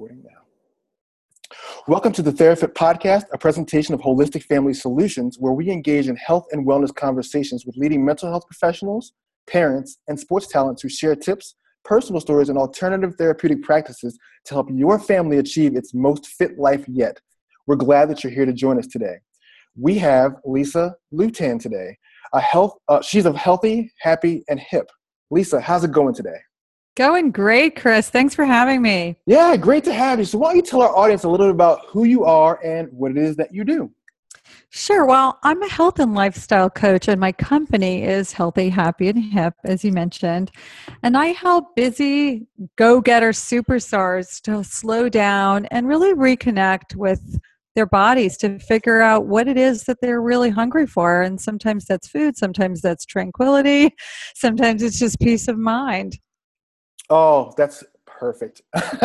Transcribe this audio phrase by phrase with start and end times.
[0.00, 1.56] recording now.
[1.86, 6.16] Welcome to the TheraFit Podcast, a presentation of Holistic Family Solutions, where we engage in
[6.16, 9.12] health and wellness conversations with leading mental health professionals,
[9.46, 14.68] parents, and sports talents who share tips, personal stories, and alternative therapeutic practices to help
[14.72, 17.20] your family achieve its most fit life yet.
[17.66, 19.16] We're glad that you're here to join us today.
[19.76, 21.98] We have Lisa Lutan today.
[22.32, 24.88] A health, uh, she's a healthy, happy, and hip.
[25.30, 26.38] Lisa, how's it going today?
[26.96, 28.10] Going great, Chris.
[28.10, 29.16] Thanks for having me.
[29.26, 30.24] Yeah, great to have you.
[30.24, 32.88] So, why don't you tell our audience a little bit about who you are and
[32.92, 33.90] what it is that you do?
[34.70, 35.04] Sure.
[35.04, 39.54] Well, I'm a health and lifestyle coach, and my company is Healthy, Happy, and Hip,
[39.64, 40.50] as you mentioned.
[41.02, 47.40] And I help busy go getter superstars to slow down and really reconnect with
[47.74, 51.22] their bodies to figure out what it is that they're really hungry for.
[51.22, 53.94] And sometimes that's food, sometimes that's tranquility,
[54.34, 56.18] sometimes it's just peace of mind.
[57.10, 58.62] Oh, that's perfect.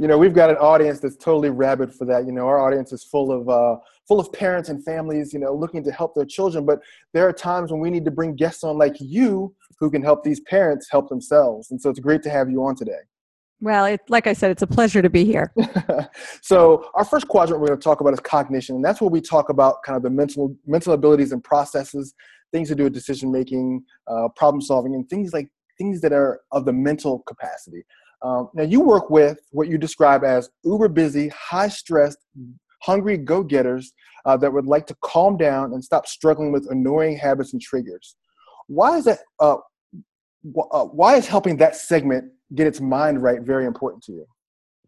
[0.00, 2.26] you know, we've got an audience that's totally rabid for that.
[2.26, 3.76] You know, our audience is full of uh,
[4.08, 6.66] full of parents and families, you know, looking to help their children.
[6.66, 6.80] But
[7.12, 10.24] there are times when we need to bring guests on like you who can help
[10.24, 11.70] these parents help themselves.
[11.70, 13.00] And so it's great to have you on today.
[13.60, 15.52] Well, it, like I said, it's a pleasure to be here.
[16.40, 19.20] so, our first quadrant we're going to talk about is cognition, and that's where we
[19.20, 22.12] talk about kind of the mental mental abilities and processes,
[22.50, 26.40] things to do with decision making, uh, problem solving, and things like things that are
[26.52, 27.84] of the mental capacity.
[28.22, 32.18] Um, now, you work with what you describe as uber busy, high stressed,
[32.82, 33.92] hungry go getters
[34.26, 38.16] uh, that would like to calm down and stop struggling with annoying habits and triggers.
[38.68, 39.20] Why is that?
[39.40, 39.56] Uh,
[40.72, 44.26] uh, why is helping that segment get its mind right very important to you?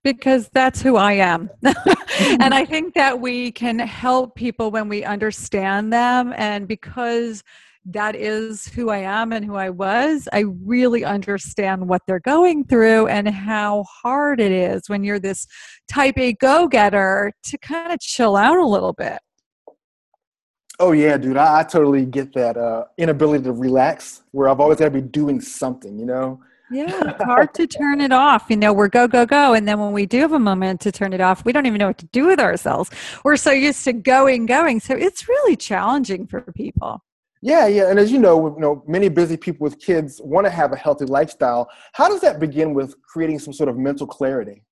[0.05, 1.51] because that's who I am.
[1.63, 1.75] and
[2.55, 6.33] I think that we can help people when we understand them.
[6.37, 7.43] And because
[7.87, 12.65] that is who I am and who I was, I really understand what they're going
[12.65, 15.47] through and how hard it is when you're this
[15.89, 19.19] type A go getter to kind of chill out a little bit.
[20.81, 24.23] Oh yeah, dude, I, I totally get that uh, inability to relax.
[24.33, 26.41] Where I've always got to be doing something, you know.
[26.71, 28.47] Yeah, it's hard to turn it off.
[28.49, 29.55] You know, we're go, go, go.
[29.55, 31.79] And then when we do have a moment to turn it off, we don't even
[31.79, 32.91] know what to do with ourselves.
[33.23, 34.81] We're so used to going, going.
[34.81, 37.03] So it's really challenging for people.
[37.45, 40.51] Yeah, yeah, and as you know, you know, many busy people with kids want to
[40.51, 41.69] have a healthy lifestyle.
[41.93, 44.63] How does that begin with creating some sort of mental clarity?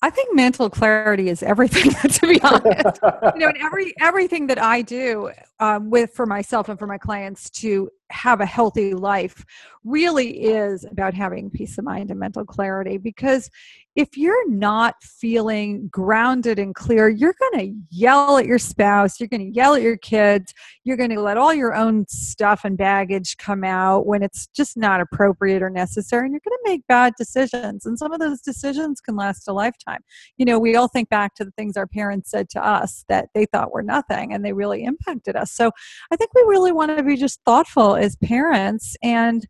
[0.00, 1.90] I think mental clarity is everything.
[2.12, 3.00] to be honest,
[3.34, 6.98] you know, and every everything that I do um, with for myself and for my
[6.98, 9.44] clients to have a healthy life
[9.82, 13.50] really is about having peace of mind and mental clarity because
[13.98, 19.28] if you're not feeling grounded and clear you're going to yell at your spouse you're
[19.28, 20.54] going to yell at your kids
[20.84, 24.76] you're going to let all your own stuff and baggage come out when it's just
[24.76, 28.40] not appropriate or necessary and you're going to make bad decisions and some of those
[28.40, 30.00] decisions can last a lifetime
[30.36, 33.28] you know we all think back to the things our parents said to us that
[33.34, 35.72] they thought were nothing and they really impacted us so
[36.12, 39.44] i think we really want to be just thoughtful as parents and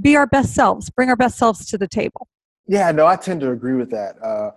[0.00, 2.26] be our best selves, bring our best selves to the table.
[2.70, 4.14] Yeah, no, I tend to agree with that.
[4.22, 4.52] Uh,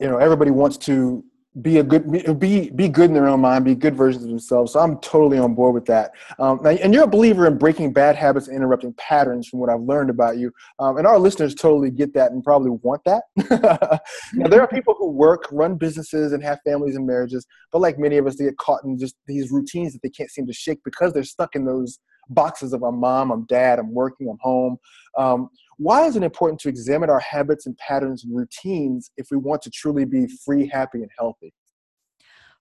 [0.00, 1.22] you know, everybody wants to
[1.60, 4.72] be a good be be good in their own mind be good versions of themselves.
[4.72, 6.12] So i'm totally on board with that.
[6.38, 9.82] Um, and you're a believer in breaking bad habits and interrupting patterns from what i've
[9.82, 10.50] learned about you.
[10.78, 13.24] Um, and our listeners totally get that and probably want that.
[14.32, 17.98] Now there are people who work run businesses and have families and marriages but like
[17.98, 20.54] many of us they get caught in just these routines that they can't seem to
[20.54, 21.98] shake because they're stuck in those
[22.30, 24.78] boxes of I'm mom, I'm dad, I'm working, I'm home.
[25.18, 25.50] Um,
[25.82, 29.62] why is it important to examine our habits and patterns and routines if we want
[29.62, 31.52] to truly be free, happy, and healthy?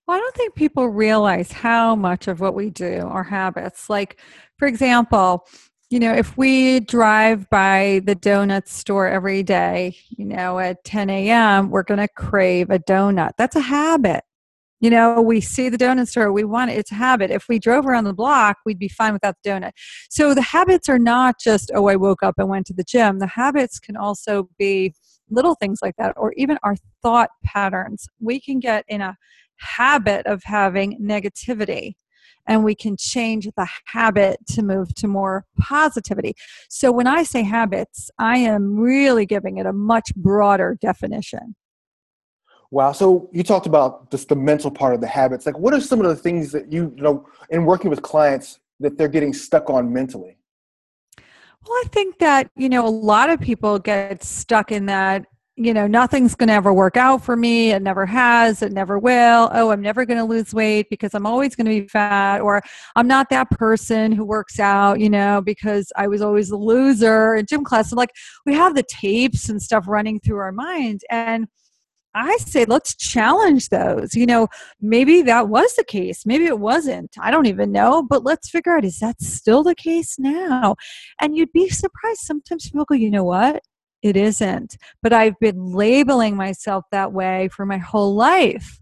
[0.08, 3.90] Well, I don't think people realize how much of what we do are habits.
[3.90, 4.20] Like,
[4.58, 5.48] for example,
[5.92, 11.10] you know, if we drive by the donut store every day, you know, at 10
[11.10, 13.32] a.m., we're going to crave a donut.
[13.38, 14.24] That's a habit.
[14.82, 17.30] You know, we see the donut store, we want it, it's a habit.
[17.30, 19.72] If we drove around the block, we'd be fine without the donut.
[20.10, 23.20] So the habits are not just, oh, I woke up and went to the gym.
[23.20, 24.96] The habits can also be
[25.30, 28.08] little things like that, or even our thought patterns.
[28.20, 29.16] We can get in a
[29.58, 31.94] habit of having negativity
[32.48, 36.34] and we can change the habit to move to more positivity.
[36.70, 41.56] So when I say habits, I am really giving it a much broader definition.
[42.72, 42.94] Wow.
[42.94, 45.46] So you talked about just the mental part of the habits.
[45.46, 48.60] Like, what are some of the things that you, you know, in working with clients
[48.80, 50.38] that they're getting stuck on mentally?
[51.18, 55.26] Well, I think that, you know, a lot of people get stuck in that
[55.58, 57.72] you know, nothing's going to ever work out for me.
[57.72, 58.62] It never has.
[58.62, 59.50] It never will.
[59.54, 62.42] Oh, I'm never going to lose weight because I'm always going to be fat.
[62.42, 62.62] Or
[62.96, 67.36] I'm not that person who works out, you know, because I was always a loser
[67.36, 67.90] in gym class.
[67.90, 68.12] So, like,
[68.46, 71.02] we have the tapes and stuff running through our mind.
[71.12, 71.48] And
[72.14, 74.14] I say, let's challenge those.
[74.14, 74.48] You know,
[74.82, 76.26] maybe that was the case.
[76.26, 77.16] Maybe it wasn't.
[77.20, 78.04] I don't even know.
[78.04, 80.76] But let's figure out is that still the case now?
[81.20, 82.22] And you'd be surprised.
[82.22, 83.64] Sometimes people go, you know what?
[84.02, 84.78] It isn't.
[85.02, 88.80] But I've been labeling myself that way for my whole life.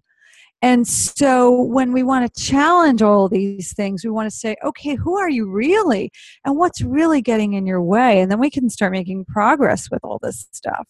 [0.62, 4.96] And so when we want to challenge all these things, we want to say, okay,
[4.96, 6.12] who are you really?
[6.44, 8.20] And what's really getting in your way?
[8.20, 10.86] And then we can start making progress with all this stuff.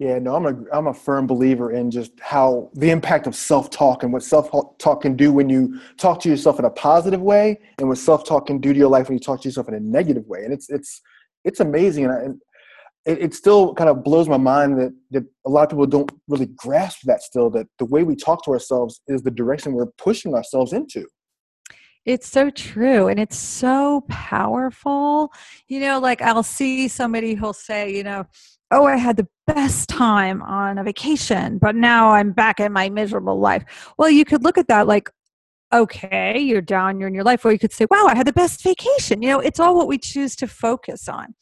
[0.00, 4.02] Yeah, no, I'm a I'm a firm believer in just how the impact of self-talk
[4.02, 7.88] and what self-talk can do when you talk to yourself in a positive way, and
[7.88, 10.26] what self-talk can do to your life when you talk to yourself in a negative
[10.26, 10.44] way.
[10.44, 11.00] And it's it's
[11.44, 12.40] it's amazing, and, I, and
[13.06, 16.10] it, it still kind of blows my mind that that a lot of people don't
[16.26, 17.48] really grasp that still.
[17.50, 21.06] That the way we talk to ourselves is the direction we're pushing ourselves into.
[22.04, 25.32] It's so true and it's so powerful.
[25.68, 28.26] You know, like I'll see somebody who'll say, you know,
[28.74, 32.90] oh, I had the best time on a vacation, but now I'm back in my
[32.90, 33.64] miserable life.
[33.96, 35.10] Well, you could look at that like,
[35.72, 38.32] okay, you're down, you're in your life, or you could say, wow, I had the
[38.32, 39.22] best vacation.
[39.22, 41.34] You know, it's all what we choose to focus on.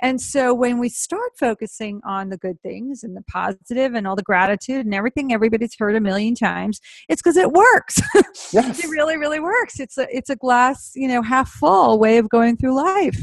[0.00, 4.16] And so when we start focusing on the good things and the positive and all
[4.16, 8.00] the gratitude and everything everybody's heard a million times, it's because it works.
[8.50, 8.82] Yes.
[8.82, 9.78] it really, really works.
[9.78, 13.20] It's a it's a glass, you know, half full way of going through life.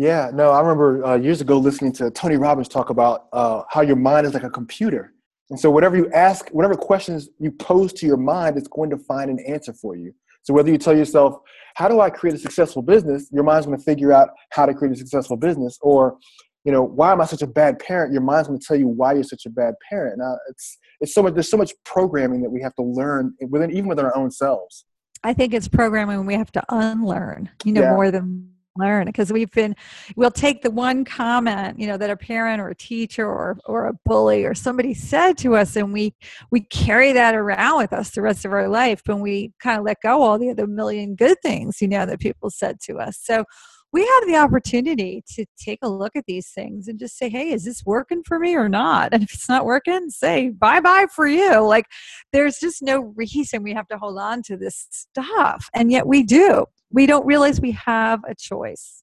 [0.00, 3.82] Yeah, no, I remember uh, years ago listening to Tony Robbins talk about uh, how
[3.82, 5.12] your mind is like a computer.
[5.50, 8.96] And so, whatever you ask, whatever questions you pose to your mind, it's going to
[8.96, 10.14] find an answer for you.
[10.40, 11.36] So, whether you tell yourself,
[11.74, 13.28] How do I create a successful business?
[13.30, 15.76] your mind's going to figure out how to create a successful business.
[15.82, 16.16] Or,
[16.64, 18.10] you know, why am I such a bad parent?
[18.14, 20.16] Your mind's going to tell you why you're such a bad parent.
[20.16, 23.70] Now, it's, it's so much, there's so much programming that we have to learn within,
[23.70, 24.86] even within our own selves.
[25.24, 27.92] I think it's programming we have to unlearn, you know, yeah.
[27.92, 28.50] more than
[28.80, 29.76] learn because we've been
[30.16, 33.86] we'll take the one comment you know that a parent or a teacher or or
[33.86, 36.14] a bully or somebody said to us and we
[36.50, 39.84] we carry that around with us the rest of our life and we kind of
[39.84, 43.18] let go all the other million good things you know that people said to us.
[43.22, 43.44] So
[43.92, 47.50] we have the opportunity to take a look at these things and just say, hey,
[47.50, 49.12] is this working for me or not?
[49.20, 51.60] And if it's not working, say bye bye for you.
[51.60, 51.86] Like,
[52.32, 55.68] there's just no reason we have to hold on to this stuff.
[55.74, 59.02] And yet we do we don't realize we have a choice.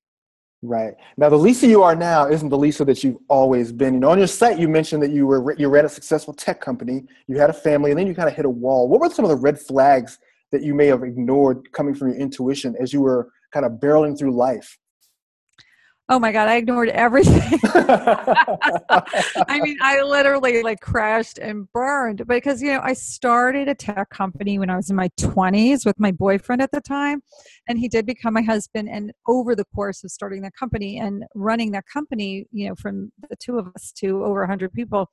[0.62, 0.96] Right.
[1.18, 3.94] Now, the Lisa you are now isn't the Lisa that you've always been.
[3.94, 6.60] You know, on your site, you mentioned that you were you ran a successful tech
[6.60, 8.88] company, you had a family, and then you kind of hit a wall.
[8.88, 10.20] What were some of the red flags
[10.52, 14.18] that you may have ignored coming from your intuition as you were kind of barreling
[14.18, 14.78] through life?
[16.10, 17.60] oh my god i ignored everything
[19.48, 24.10] i mean i literally like crashed and burned because you know i started a tech
[24.10, 27.22] company when i was in my 20s with my boyfriend at the time
[27.68, 31.24] and he did become my husband and over the course of starting that company and
[31.36, 35.10] running that company you know from the two of us to over 100 people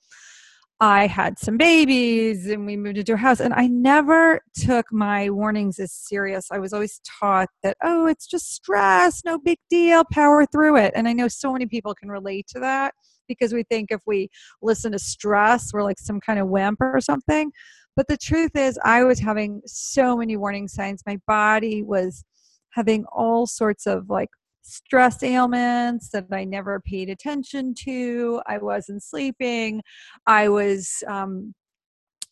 [0.81, 3.41] I had some babies and we moved into a house.
[3.41, 6.49] And I never took my warnings as serious.
[6.51, 10.93] I was always taught that, oh, it's just stress, no big deal, power through it.
[10.97, 12.95] And I know so many people can relate to that
[13.29, 14.29] because we think if we
[14.63, 17.53] listen to stress, we're like some kind of wimp or something.
[17.97, 21.03] But the truth is, I was having so many warning signs.
[21.07, 22.25] My body was
[22.71, 24.31] having all sorts of like
[24.65, 28.43] stress ailments that I never paid attention to.
[28.47, 29.83] I wasn't sleeping.
[30.27, 31.55] I was um,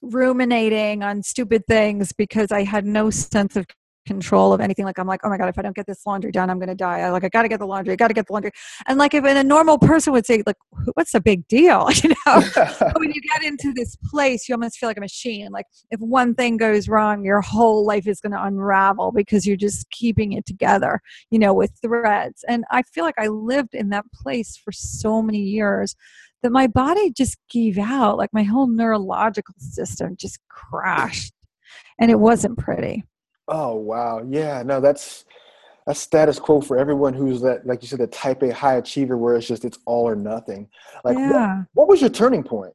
[0.00, 3.66] ruminating on stupid things because I had no sense of
[4.06, 6.32] control of anything like i'm like oh my god if i don't get this laundry
[6.32, 7.00] done i'm going to die.
[7.00, 8.50] I like i got to get the laundry i got to get the laundry.
[8.87, 10.56] And like if a normal person would say like
[10.94, 11.88] what's the big deal?
[12.02, 12.42] You know?
[12.97, 15.50] When you get into this place you almost feel like a machine.
[15.52, 19.56] Like if one thing goes wrong your whole life is going to unravel because you're
[19.56, 22.44] just keeping it together you know with threads.
[22.49, 25.94] And i feel like i lived in that place for so many years
[26.42, 28.18] that my body just gave out.
[28.18, 31.32] Like my whole neurological system just crashed.
[32.00, 33.04] And it wasn't pretty
[33.54, 35.26] Oh wow, yeah, no, that's
[35.87, 39.18] that's status quo for everyone who's that, like you said, the type A high achiever,
[39.18, 40.68] where it's just it's all or nothing.
[41.04, 41.59] Like, yeah.
[41.59, 42.73] what, what was your turning point?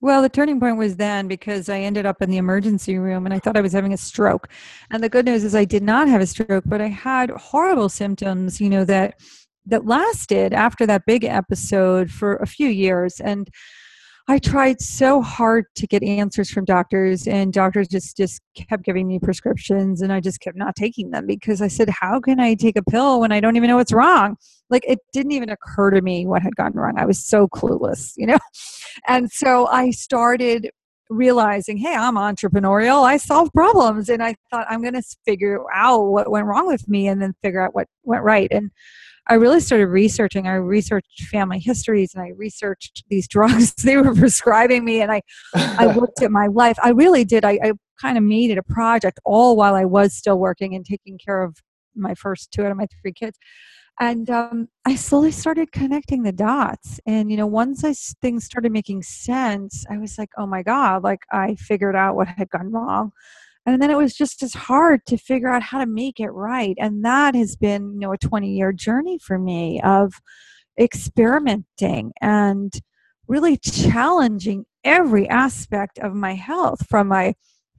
[0.00, 3.32] Well, the turning point was then because I ended up in the emergency room and
[3.32, 4.48] I thought I was having a stroke.
[4.90, 7.88] And the good news is I did not have a stroke, but I had horrible
[7.88, 9.20] symptoms, you know, that
[9.66, 13.48] that lasted after that big episode for a few years and
[14.28, 19.08] I tried so hard to get answers from doctors, and doctors just just kept giving
[19.08, 22.54] me prescriptions, and I just kept not taking them because I said, "How can I
[22.54, 24.36] take a pill when I don't even know what's wrong?"
[24.70, 26.94] Like it didn't even occur to me what had gone wrong.
[26.98, 28.38] I was so clueless, you know.
[29.08, 30.70] And so I started
[31.10, 33.04] realizing, "Hey, I'm entrepreneurial.
[33.04, 36.88] I solve problems," and I thought I'm going to figure out what went wrong with
[36.88, 38.48] me, and then figure out what went right.
[38.52, 38.70] And
[39.28, 40.46] I really started researching.
[40.46, 45.22] I researched family histories and I researched these drugs they were prescribing me, and I
[45.54, 46.76] I looked at my life.
[46.82, 47.44] I really did.
[47.44, 50.84] I, I kind of made it a project all while I was still working and
[50.84, 51.56] taking care of
[51.94, 53.38] my first two out of my three kids.
[54.00, 56.98] And um, I slowly started connecting the dots.
[57.06, 61.04] And, you know, once I, things started making sense, I was like, oh my God,
[61.04, 63.12] like I figured out what had gone wrong
[63.66, 66.76] and then it was just as hard to figure out how to make it right.
[66.78, 70.14] And that has been you know a 20 year journey for me of
[70.80, 72.72] experimenting and
[73.28, 77.34] really challenging every aspect of my health from my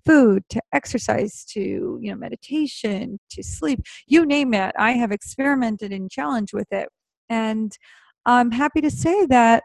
[0.06, 3.82] food to exercise to you know meditation to sleep.
[4.08, 4.74] You name it.
[4.78, 6.90] I have experimented and challenged with it.
[7.30, 7.78] And
[8.25, 9.63] i'm happy to say that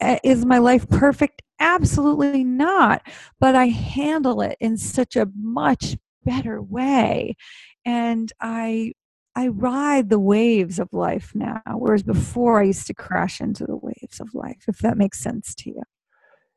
[0.00, 3.02] eh, my life perfect Absolutely not.
[3.40, 7.36] But I handle it in such a much better way.
[7.84, 8.92] And I
[9.34, 13.76] I ride the waves of life now, whereas before I used to crash into the
[13.76, 15.82] waves of life, if that makes sense to you.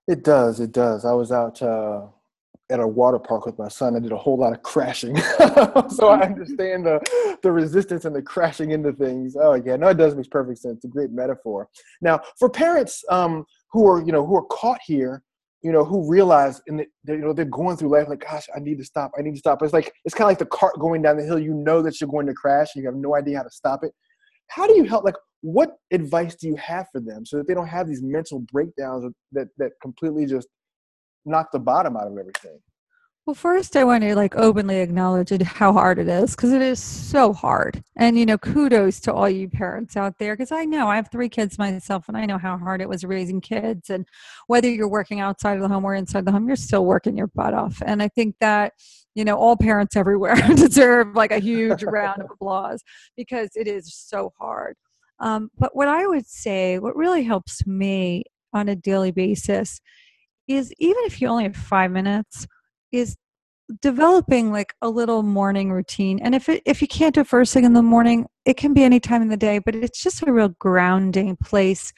[0.08, 1.06] It does, it does.
[1.06, 2.08] I was out uh,
[2.70, 3.96] at a water park with my son.
[3.96, 5.16] I did a whole lot of crashing.
[5.90, 9.38] so I understand the, the resistance and the crashing into things.
[9.40, 10.78] Oh, yeah, no, it does make perfect sense.
[10.78, 11.70] It's a great metaphor.
[12.02, 15.22] Now, for parents um, who are you know who are caught here
[15.62, 18.60] you know who realize and they, you know they're going through life like gosh i
[18.60, 19.12] need to stop.
[19.18, 19.62] I need to stop.
[19.62, 21.40] It's like it's kind of like the cart going down the hill.
[21.40, 23.84] You know that you're going to crash and you have no idea how to stop
[23.84, 23.92] it.
[24.48, 27.54] How do you help like what advice do you have for them so that they
[27.54, 30.48] don't have these mental breakdowns that that completely just
[31.26, 32.60] knock the bottom out of everything
[33.26, 36.80] well, first, I want to like openly acknowledge how hard it is because it is
[36.80, 37.84] so hard.
[37.96, 41.10] And, you know, kudos to all you parents out there because I know I have
[41.12, 43.90] three kids myself and I know how hard it was raising kids.
[43.90, 44.08] And
[44.46, 47.26] whether you're working outside of the home or inside the home, you're still working your
[47.26, 47.82] butt off.
[47.84, 48.74] And I think that,
[49.16, 52.84] you know, all parents everywhere deserve like a huge round of applause
[53.18, 54.76] because it is so hard.
[55.20, 59.82] Um, but what I would say, what really helps me on a daily basis
[60.48, 62.46] is even if you only have five minutes,
[62.98, 63.16] is
[63.82, 67.52] developing like a little morning routine and if it if you can't do it first
[67.52, 70.22] thing in the morning it can be any time in the day but it's just
[70.22, 71.92] a real grounding place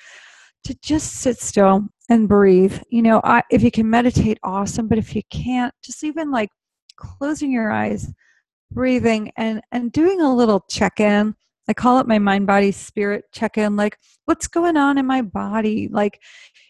[0.63, 2.80] to just sit still and breathe.
[2.89, 6.50] You know I, if you can meditate awesome but if you can't just even like
[6.96, 8.12] closing your eyes
[8.72, 11.36] breathing and and doing a little check-in.
[11.70, 15.89] I call it my mind body spirit check-in like what's going on in my body?
[15.92, 16.22] Like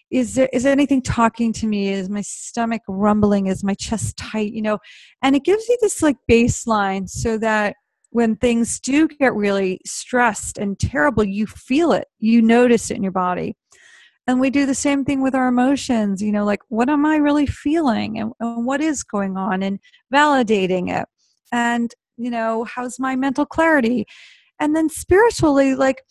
[0.10, 1.90] is there is anything talking to me?
[1.90, 3.48] Is my stomach rumbling?
[3.48, 4.54] Is my chest tight?
[4.54, 4.80] You know
[5.22, 7.76] and it gives you this like baseline so that
[8.12, 12.08] when things do get really stressed and terrible you feel it.
[12.20, 13.56] You notice it in your body.
[14.28, 17.18] And we do the same thing with our emotions you know like what am i
[17.18, 18.20] really feeling?
[18.20, 19.64] And, and what is going on?
[19.64, 19.80] And
[20.14, 21.08] validating it.
[21.52, 24.06] And you know how's my mental clarity?
[24.60, 26.02] And then spiritually like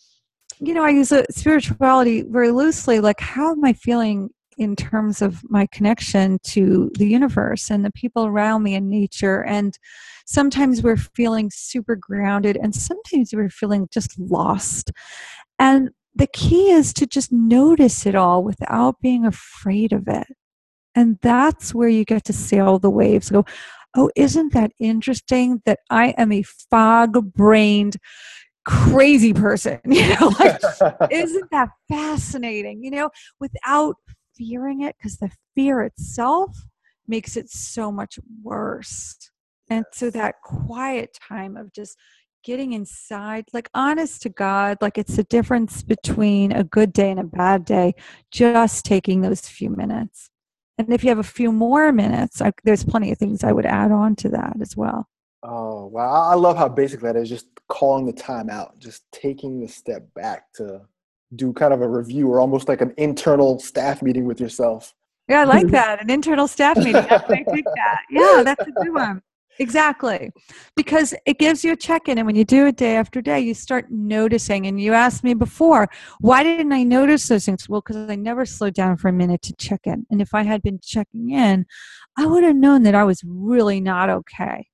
[0.59, 2.99] you know, I use a spirituality very loosely.
[2.99, 7.91] Like, how am I feeling in terms of my connection to the universe and the
[7.91, 9.43] people around me and nature?
[9.43, 9.77] And
[10.25, 14.91] sometimes we're feeling super grounded, and sometimes we're feeling just lost.
[15.59, 20.27] And the key is to just notice it all without being afraid of it.
[20.95, 23.29] And that's where you get to sail the waves.
[23.29, 23.45] Go,
[23.95, 27.97] oh, isn't that interesting that I am a fog brained
[28.67, 30.59] crazy person you know like
[31.11, 33.09] isn't that fascinating you know
[33.39, 33.95] without
[34.37, 34.95] fearing it?
[34.97, 36.55] Because the fear itself
[37.07, 39.17] makes it so much worse.
[39.69, 41.97] And so that quiet time of just
[42.43, 47.19] getting inside like honest to god like it's the difference between a good day and
[47.19, 47.93] a bad day
[48.31, 50.29] just taking those few minutes.
[50.77, 53.65] And if you have a few more minutes I, there's plenty of things i would
[53.65, 55.09] add on to that as well
[55.47, 56.29] Oh wow!
[56.29, 57.29] I love how basic that is.
[57.29, 60.81] Just calling the time out, just taking the step back to
[61.35, 64.93] do kind of a review or almost like an internal staff meeting with yourself.
[65.29, 66.01] Yeah, I like that.
[66.01, 66.95] An internal staff meeting.
[66.95, 68.01] I think that.
[68.09, 69.21] Yeah, that's a good one.
[69.59, 70.31] Exactly.
[70.75, 72.17] Because it gives you a check in.
[72.19, 74.67] And when you do it day after day, you start noticing.
[74.67, 75.87] And you asked me before,
[76.19, 77.67] why didn't I notice those things?
[77.67, 80.05] Well, because I never slowed down for a minute to check in.
[80.11, 81.65] And if I had been checking in,
[82.17, 84.67] I would have known that I was really not okay.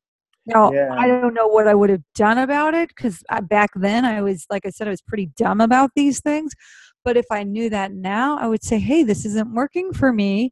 [0.45, 0.93] Now, yeah.
[0.93, 4.45] I don't know what I would have done about it because back then I was,
[4.49, 6.53] like I said, I was pretty dumb about these things.
[7.05, 10.51] But if I knew that now, I would say, hey, this isn't working for me.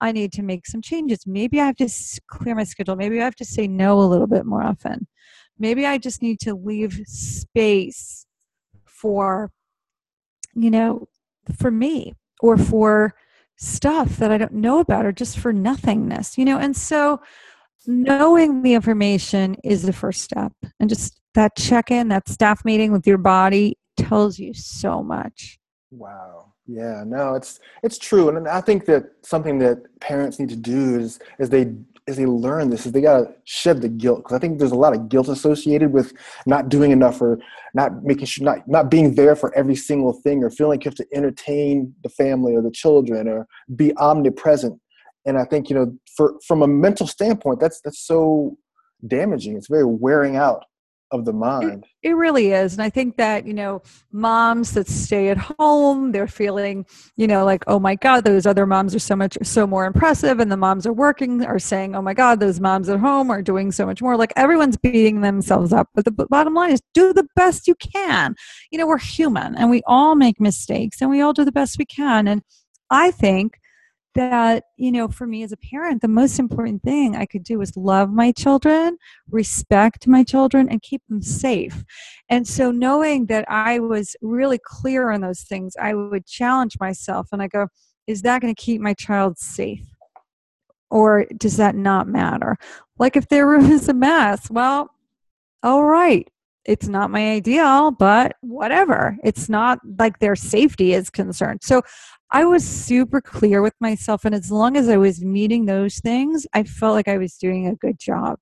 [0.00, 1.26] I need to make some changes.
[1.26, 1.88] Maybe I have to
[2.28, 2.96] clear my schedule.
[2.96, 5.06] Maybe I have to say no a little bit more often.
[5.58, 8.24] Maybe I just need to leave space
[8.86, 9.50] for,
[10.54, 11.06] you know,
[11.58, 13.14] for me or for
[13.56, 16.58] stuff that I don't know about or just for nothingness, you know?
[16.58, 17.20] And so
[17.86, 20.52] knowing the information is the first step.
[20.78, 25.58] And just that check in, that staff meeting with your body tells you so much.
[25.90, 26.52] Wow.
[26.66, 31.00] Yeah, no, it's it's true, and I think that something that parents need to do
[31.00, 31.74] is as they
[32.06, 34.76] as they learn this is they gotta shed the guilt because I think there's a
[34.76, 36.12] lot of guilt associated with
[36.46, 37.40] not doing enough or
[37.74, 40.90] not making sure not not being there for every single thing or feeling like you
[40.90, 44.80] have to entertain the family or the children or be omnipresent.
[45.30, 48.56] And I think you know, for from a mental standpoint, that's that's so
[49.06, 49.56] damaging.
[49.56, 50.64] It's very wearing out
[51.12, 51.86] of the mind.
[52.02, 52.72] It, it, really is.
[52.72, 53.82] And I think that, you know,
[54.12, 58.64] moms that stay at home, they're feeling, you know, like, oh my God, those other
[58.64, 60.38] moms are so much, so more impressive.
[60.38, 63.42] And the moms are working are saying, oh my God, those moms at home are
[63.42, 64.16] doing so much more.
[64.16, 65.88] Like everyone's beating themselves up.
[65.94, 68.34] But the bottom line is do the best you can.
[68.70, 71.78] You know, we're human and we all make mistakes and we all do the best
[71.78, 72.28] we can.
[72.28, 72.42] And
[72.90, 73.58] I think
[74.14, 77.58] that you know for me as a parent the most important thing i could do
[77.58, 78.96] was love my children
[79.30, 81.84] respect my children and keep them safe
[82.28, 87.28] and so knowing that i was really clear on those things i would challenge myself
[87.32, 87.66] and i go
[88.06, 89.86] is that going to keep my child safe
[90.90, 92.56] or does that not matter
[92.98, 94.90] like if their room is a mess well
[95.62, 96.28] all right
[96.64, 99.16] it's not my ideal, but whatever.
[99.24, 101.60] It's not like their safety is concerned.
[101.62, 101.82] So
[102.32, 104.24] I was super clear with myself.
[104.24, 107.66] And as long as I was meeting those things, I felt like I was doing
[107.66, 108.38] a good job.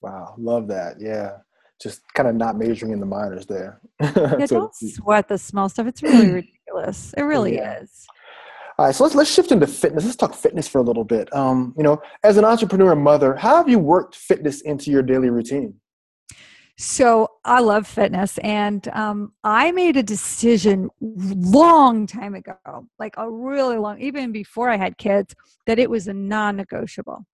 [0.00, 0.34] Wow.
[0.38, 0.96] Love that.
[1.00, 1.36] Yeah.
[1.80, 3.80] Just kind of not measuring in the minors there.
[4.00, 5.86] yeah, so, don't sweat the small stuff.
[5.86, 7.14] It's really ridiculous.
[7.16, 7.80] It really yeah.
[7.80, 8.06] is.
[8.78, 10.04] All right, so let's let's shift into fitness.
[10.04, 11.32] Let's talk fitness for a little bit.
[11.34, 15.02] Um, you know, as an entrepreneur and mother, how have you worked fitness into your
[15.02, 15.74] daily routine?
[16.84, 22.56] So I love fitness, and um, I made a decision long time ago,
[22.98, 25.32] like a really long, even before I had kids,
[25.66, 27.24] that it was a non-negotiable.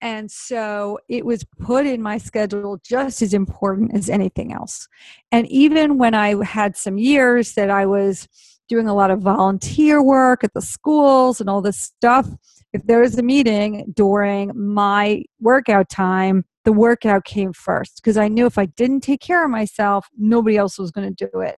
[0.00, 4.86] And so it was put in my schedule just as important as anything else.
[5.32, 8.28] And even when I had some years that I was
[8.68, 12.28] doing a lot of volunteer work at the schools and all this stuff,
[12.72, 18.28] if there was a meeting during my workout time, the workout came first because I
[18.28, 21.56] knew if I didn't take care of myself, nobody else was going to do it.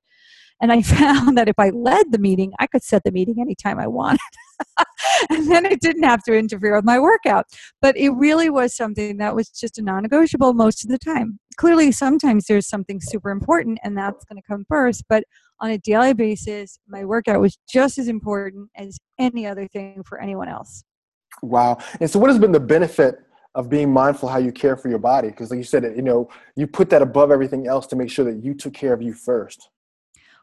[0.60, 3.78] And I found that if I led the meeting, I could set the meeting anytime
[3.78, 4.20] I wanted.
[5.30, 7.46] and then it didn't have to interfere with my workout.
[7.80, 11.38] But it really was something that was just a non negotiable most of the time.
[11.56, 15.04] Clearly, sometimes there's something super important and that's going to come first.
[15.08, 15.24] But
[15.60, 20.20] on a daily basis, my workout was just as important as any other thing for
[20.20, 20.84] anyone else.
[21.42, 21.78] Wow.
[22.00, 23.16] And so, what has been the benefit
[23.56, 25.28] of being mindful how you care for your body?
[25.28, 28.24] Because, like you said, you know, you put that above everything else to make sure
[28.26, 29.70] that you took care of you first.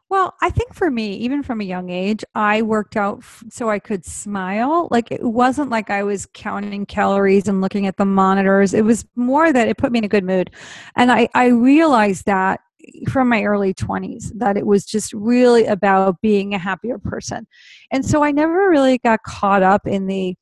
[0.09, 3.69] Well, I think for me, even from a young age, I worked out f- so
[3.69, 4.87] I could smile.
[4.91, 8.73] Like it wasn't like I was counting calories and looking at the monitors.
[8.73, 10.51] It was more that it put me in a good mood.
[10.95, 12.59] And I, I realized that
[13.07, 17.47] from my early 20s that it was just really about being a happier person.
[17.91, 20.35] And so I never really got caught up in the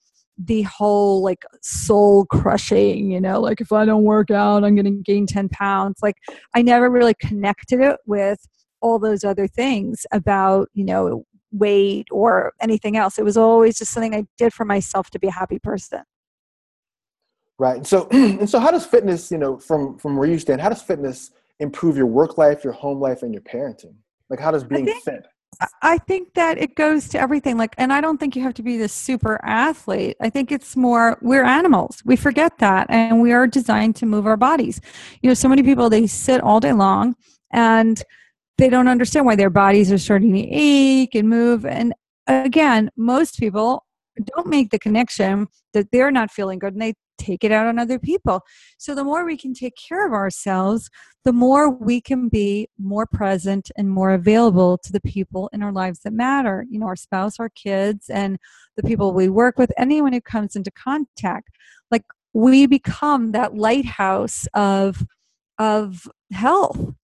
[0.45, 4.85] the whole like soul crushing, you know, like if I don't work out, I'm going
[4.85, 5.99] to gain 10 pounds.
[6.01, 6.17] Like
[6.55, 8.39] I never really connected it with
[8.81, 13.19] all those other things about, you know, weight or anything else.
[13.19, 16.01] It was always just something I did for myself to be a happy person.
[17.59, 17.85] Right.
[17.85, 20.81] So, and so how does fitness, you know, from, from where you stand, how does
[20.81, 23.95] fitness improve your work life, your home life, and your parenting?
[24.29, 25.27] Like how does being think, fit?
[25.81, 27.57] I think that it goes to everything.
[27.57, 30.17] Like, and I don't think you have to be this super athlete.
[30.19, 32.01] I think it's more we're animals.
[32.05, 34.81] We forget that, and we are designed to move our bodies.
[35.21, 37.15] You know, so many people they sit all day long
[37.51, 38.01] and
[38.57, 41.65] they don't understand why their bodies are starting to ache and move.
[41.65, 41.93] And
[42.27, 43.85] again, most people
[44.25, 47.77] don't make the connection that they're not feeling good and they take it out on
[47.77, 48.41] other people.
[48.77, 50.89] So the more we can take care of ourselves,
[51.23, 55.71] the more we can be more present and more available to the people in our
[55.71, 56.65] lives that matter.
[56.69, 58.37] You know, our spouse, our kids, and
[58.75, 61.49] the people we work with, anyone who comes into contact.
[61.91, 65.05] Like we become that lighthouse of
[65.59, 66.95] of health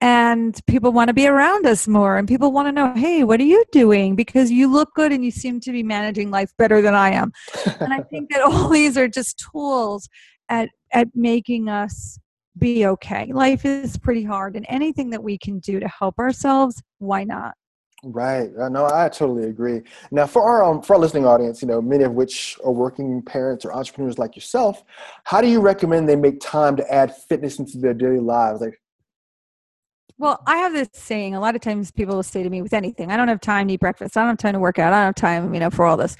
[0.00, 3.40] and people want to be around us more and people want to know hey what
[3.40, 6.80] are you doing because you look good and you seem to be managing life better
[6.80, 7.32] than i am
[7.64, 10.08] and i think that all these are just tools
[10.48, 12.18] at at making us
[12.58, 16.82] be okay life is pretty hard and anything that we can do to help ourselves
[16.98, 17.54] why not
[18.04, 18.50] Right.
[18.54, 19.82] No, I totally agree.
[20.12, 23.20] Now, for our um, for our listening audience, you know, many of which are working
[23.22, 24.84] parents or entrepreneurs like yourself,
[25.24, 28.60] how do you recommend they make time to add fitness into their daily lives?
[28.60, 28.80] Like,
[30.18, 31.34] well, I have this saying.
[31.34, 33.68] A lot of times, people will say to me, "With anything, I don't have time
[33.68, 34.16] to eat breakfast.
[34.16, 34.92] I don't have time to work out.
[34.92, 36.16] I don't have time, you know, for all this."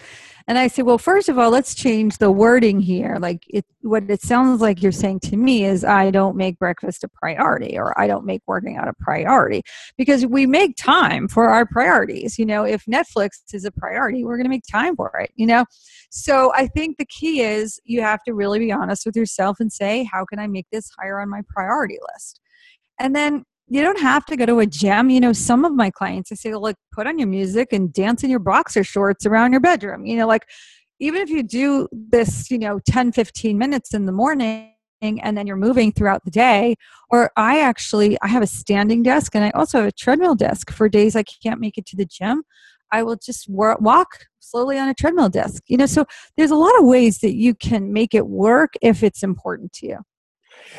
[0.46, 3.18] And I say, "Well, first of all, let's change the wording here.
[3.20, 7.04] Like, it what it sounds like you're saying to me is, I don't make breakfast
[7.04, 9.62] a priority, or I don't make working out a priority,
[9.96, 12.38] because we make time for our priorities.
[12.38, 15.32] You know, if Netflix is a priority, we're going to make time for it.
[15.37, 15.64] You know,
[16.11, 19.72] so I think the key is you have to really be honest with yourself and
[19.72, 22.40] say, how can I make this higher on my priority list?"
[23.00, 25.11] And then you don't have to go to a gym.
[25.11, 28.24] You know, some of my clients, I say, like, put on your music and dance
[28.24, 30.07] in your boxer shorts around your bedroom.
[30.07, 30.46] You know, like,
[31.00, 35.46] even if you do this, you know, 10, 15 minutes in the morning and then
[35.46, 36.74] you're moving throughout the day,
[37.11, 40.72] or I actually, I have a standing desk and I also have a treadmill desk
[40.72, 42.42] for days I can't make it to the gym.
[42.90, 45.62] I will just walk slowly on a treadmill desk.
[45.68, 49.02] You know, so there's a lot of ways that you can make it work if
[49.02, 49.98] it's important to you.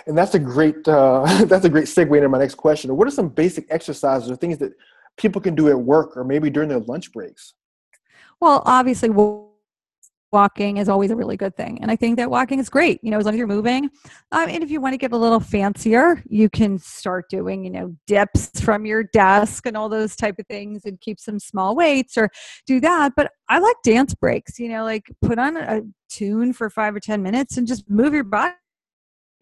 [0.07, 2.95] And that's a great uh, that's a great segue into my next question.
[2.95, 4.73] What are some basic exercises or things that
[5.17, 7.53] people can do at work or maybe during their lunch breaks?
[8.39, 9.09] Well, obviously,
[10.31, 13.03] walking is always a really good thing, and I think that walking is great.
[13.03, 13.89] You know, as long as you're moving.
[14.31, 17.71] Um, and if you want to get a little fancier, you can start doing you
[17.71, 21.75] know dips from your desk and all those type of things, and keep some small
[21.75, 22.29] weights or
[22.65, 23.13] do that.
[23.15, 24.57] But I like dance breaks.
[24.57, 28.13] You know, like put on a tune for five or ten minutes and just move
[28.13, 28.53] your body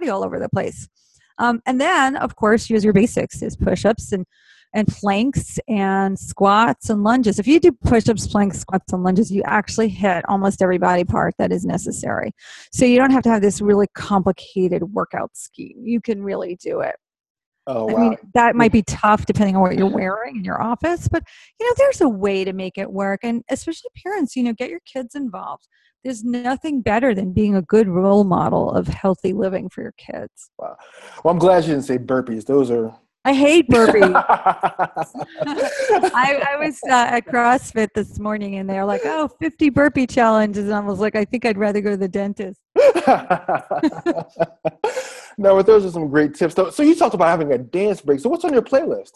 [0.06, 0.88] all over the place.
[1.40, 4.26] Um, and then, of course, use your basics: is push-ups and
[4.74, 7.40] and planks and squats and lunges.
[7.40, 11.34] If you do push-ups, planks, squats, and lunges, you actually hit almost every body part
[11.40, 12.32] that is necessary.
[12.72, 15.82] So you don't have to have this really complicated workout scheme.
[15.84, 16.96] You can really do it.
[17.66, 17.96] Oh, wow.
[17.96, 21.24] I mean, that might be tough depending on what you're wearing in your office, but
[21.60, 23.22] you know, there's a way to make it work.
[23.24, 25.68] And especially parents, you know, get your kids involved
[26.08, 30.52] there's nothing better than being a good role model of healthy living for your kids.
[30.58, 30.78] Wow.
[31.22, 32.46] Well, I'm glad you didn't say burpees.
[32.46, 32.96] Those are.
[33.26, 34.14] I hate burpees.
[36.16, 40.64] I, I, was uh, at CrossFit this morning and they're like, oh, 50 burpee challenges.
[40.68, 42.62] And I was like, I think I'd rather go to the dentist.
[45.38, 46.56] no, but those are some great tips.
[46.74, 48.22] So you talked about having a dance break.
[48.22, 49.12] So what's on your playlist?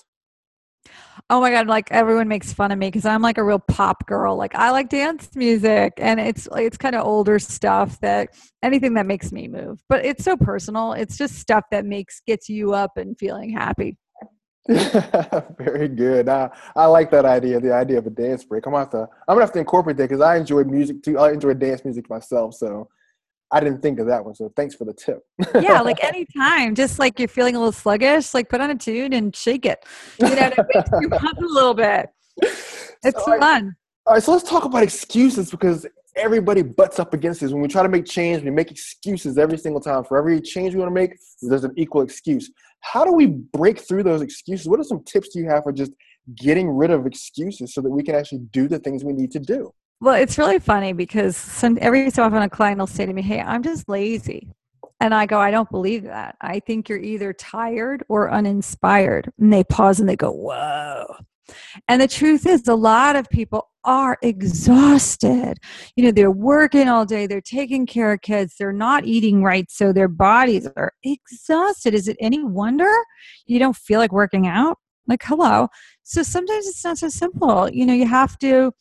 [1.30, 4.06] Oh my god like everyone makes fun of me because i'm like a real pop
[4.08, 4.36] girl.
[4.36, 8.30] Like i like dance music and it's it's kind of older stuff that
[8.64, 9.82] anything that makes me move.
[9.90, 10.94] But it's so personal.
[10.94, 13.98] It's just stuff that makes gets you up and feeling happy.
[14.68, 16.30] Very good.
[16.30, 18.66] I, I like that idea the idea of a dance break.
[18.66, 21.18] I'm gonna have to i'm gonna have to incorporate that because i enjoy music too.
[21.18, 22.88] I enjoy dance music myself so
[23.52, 25.20] I didn't think of that one, so thanks for the tip.
[25.62, 29.14] yeah, like anytime, just like you're feeling a little sluggish, like put on a tune
[29.14, 29.86] and shake it.
[30.20, 32.10] You know, it makes you up a little bit.
[33.04, 33.76] It's so fun.
[34.06, 35.86] all right, so let's talk about excuses because
[36.16, 37.52] everybody butts up against this.
[37.52, 40.04] When we try to make change, we make excuses every single time.
[40.04, 42.50] For every change we want to make, there's an equal excuse.
[42.82, 44.68] How do we break through those excuses?
[44.68, 45.92] What are some tips do you have for just
[46.36, 49.40] getting rid of excuses so that we can actually do the things we need to
[49.40, 49.74] do?
[50.02, 53.22] Well, it's really funny because some, every so often a client will say to me,
[53.22, 54.48] Hey, I'm just lazy.
[55.00, 56.36] And I go, I don't believe that.
[56.42, 59.32] I think you're either tired or uninspired.
[59.40, 61.06] And they pause and they go, Whoa.
[61.88, 65.60] And the truth is, a lot of people are exhausted.
[65.96, 69.70] You know, they're working all day, they're taking care of kids, they're not eating right,
[69.70, 71.94] so their bodies are exhausted.
[71.94, 72.92] Is it any wonder
[73.46, 74.78] you don't feel like working out?
[75.08, 75.68] Like, hello.
[76.04, 77.70] So sometimes it's not so simple.
[77.70, 78.72] You know, you have to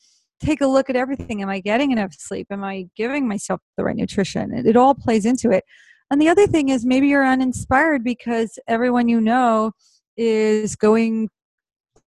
[0.41, 1.43] take a look at everything.
[1.43, 2.47] Am I getting enough sleep?
[2.51, 4.53] Am I giving myself the right nutrition?
[4.53, 5.65] It, it all plays into it.
[6.11, 9.73] And the other thing is maybe you're uninspired because everyone you know
[10.17, 11.29] is going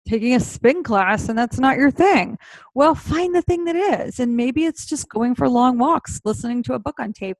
[0.08, 2.36] taking a spin class and that's not your thing.
[2.74, 4.18] Well, find the thing that is.
[4.18, 7.36] And maybe it's just going for long walks, listening to a book on tape.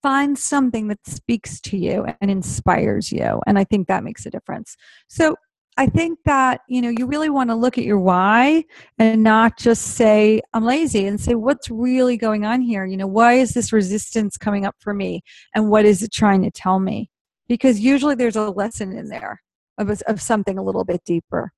[0.00, 3.40] Find something that speaks to you and inspires you.
[3.48, 4.76] And I think that makes a difference.
[5.08, 5.34] So
[5.78, 8.64] I think that, you know, you really want to look at your why
[8.98, 12.84] and not just say, I'm lazy and say, what's really going on here?
[12.84, 15.22] You know, why is this resistance coming up for me?
[15.54, 17.10] And what is it trying to tell me?
[17.46, 19.40] Because usually there's a lesson in there
[19.78, 21.52] of, of something a little bit deeper.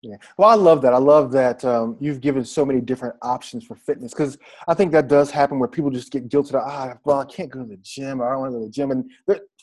[0.00, 0.16] Yeah.
[0.38, 0.94] Well, I love that.
[0.94, 4.90] I love that um, you've given so many different options for fitness because I think
[4.92, 6.54] that does happen where people just get guilty.
[6.54, 8.22] Ah, well, I can't go to the gym.
[8.22, 8.90] I don't want to go to the gym.
[8.90, 9.10] And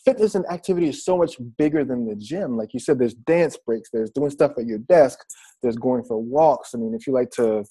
[0.05, 2.57] fitness and activity is so much bigger than the gym.
[2.57, 3.89] Like you said, there's dance breaks.
[3.91, 5.19] There's doing stuff at your desk.
[5.61, 6.73] There's going for walks.
[6.73, 7.63] I mean, if you like to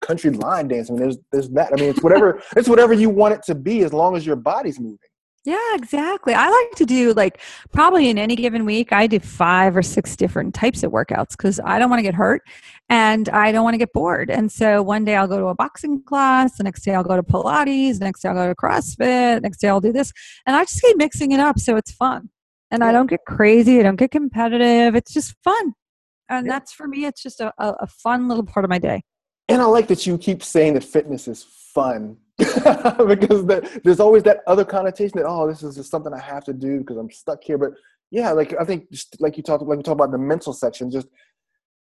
[0.00, 1.72] country line dance, I mean, there's there's that.
[1.72, 4.36] I mean, it's whatever it's whatever you want it to be as long as your
[4.36, 4.98] body's moving.
[5.44, 6.32] Yeah, exactly.
[6.32, 7.38] I like to do like
[7.70, 11.60] probably in any given week, I do five or six different types of workouts because
[11.62, 12.40] I don't want to get hurt
[12.88, 14.30] and I don't want to get bored.
[14.30, 17.16] And so one day I'll go to a boxing class, the next day I'll go
[17.16, 20.12] to Pilates, the next day I'll go to CrossFit, next day I'll do this.
[20.46, 22.30] And I just keep mixing it up so it's fun.
[22.70, 24.94] And I don't get crazy, I don't get competitive.
[24.94, 25.74] It's just fun.
[26.30, 29.02] And that's for me, it's just a, a, a fun little part of my day.
[29.50, 34.22] And I like that you keep saying that fitness is fun because the, there's always
[34.24, 37.10] that other connotation that oh this is just something I have to do because I'm
[37.10, 37.58] stuck here.
[37.58, 37.72] But
[38.10, 40.90] yeah, like I think just like you talked like we talked about the mental section,
[40.90, 41.08] just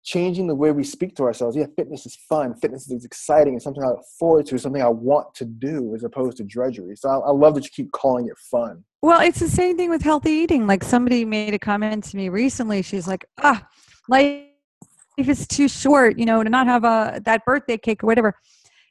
[0.03, 1.57] changing the way we speak to ourselves.
[1.57, 2.55] Yeah, fitness is fun.
[2.55, 3.55] Fitness is exciting.
[3.55, 4.59] It's something I look forward to.
[4.59, 6.97] Something I want to do as opposed to drudgery.
[6.97, 8.85] So I, I love that you keep calling it fun.
[9.03, 10.67] Well, it's the same thing with healthy eating.
[10.67, 12.83] Like somebody made a comment to me recently.
[12.83, 13.67] She's like, ah,
[14.09, 14.43] life
[15.17, 18.35] it's too short, you know, to not have a that birthday cake or whatever.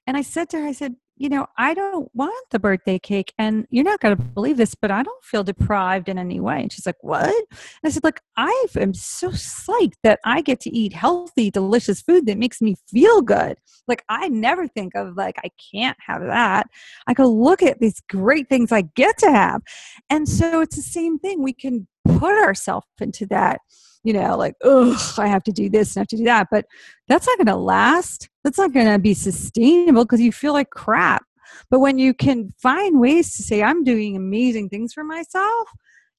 [0.07, 3.33] And I said to her, I said, you know, I don't want the birthday cake.
[3.37, 6.61] And you're not going to believe this, but I don't feel deprived in any way.
[6.61, 7.27] And she's like, What?
[7.29, 12.01] And I said, Look, I am so psyched that I get to eat healthy, delicious
[12.01, 13.57] food that makes me feel good.
[13.87, 16.67] Like, I never think of, like, I can't have that.
[17.07, 19.61] I go, Look at these great things I get to have.
[20.09, 21.43] And so it's the same thing.
[21.43, 23.59] We can put ourselves into that
[24.03, 26.47] you know, like, oh, I have to do this and I have to do that.
[26.51, 26.65] But
[27.07, 28.29] that's not going to last.
[28.43, 31.23] That's not going to be sustainable because you feel like crap.
[31.69, 35.69] But when you can find ways to say, I'm doing amazing things for myself,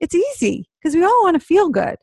[0.01, 1.97] it's easy because we all want to feel good.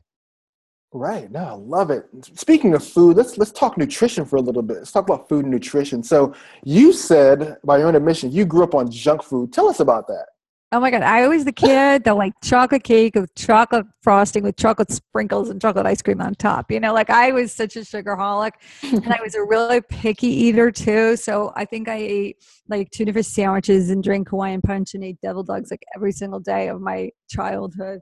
[0.94, 1.30] Right.
[1.30, 2.04] No, I love it.
[2.38, 4.76] Speaking of food, let's let's talk nutrition for a little bit.
[4.76, 6.02] Let's talk about food and nutrition.
[6.02, 9.54] So you said by your own admission, you grew up on junk food.
[9.54, 10.26] Tell us about that.
[10.74, 11.02] Oh my god!
[11.02, 15.60] I was the kid that like chocolate cake with chocolate frosting with chocolate sprinkles and
[15.60, 16.70] chocolate ice cream on top.
[16.70, 20.70] You know, like I was such a sugarholic, and I was a really picky eater
[20.70, 21.16] too.
[21.16, 22.36] So I think I ate
[22.70, 26.40] like two different sandwiches and drank Hawaiian punch and ate deviled eggs like every single
[26.40, 28.00] day of my childhood,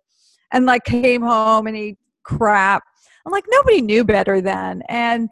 [0.53, 2.85] and like came home and ate crap.
[3.27, 5.29] I'm like nobody knew better then, and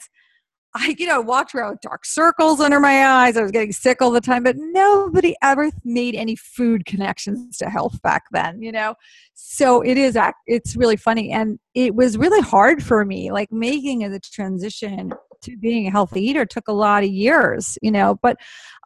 [0.74, 3.36] I, you know, walked around with dark circles under my eyes.
[3.36, 7.70] I was getting sick all the time, but nobody ever made any food connections to
[7.70, 8.94] health back then, you know?
[9.34, 11.30] So it is, it's really funny.
[11.30, 16.20] And it was really hard for me, like making the transition to being a healthy
[16.22, 18.36] eater took a lot of years, you know, but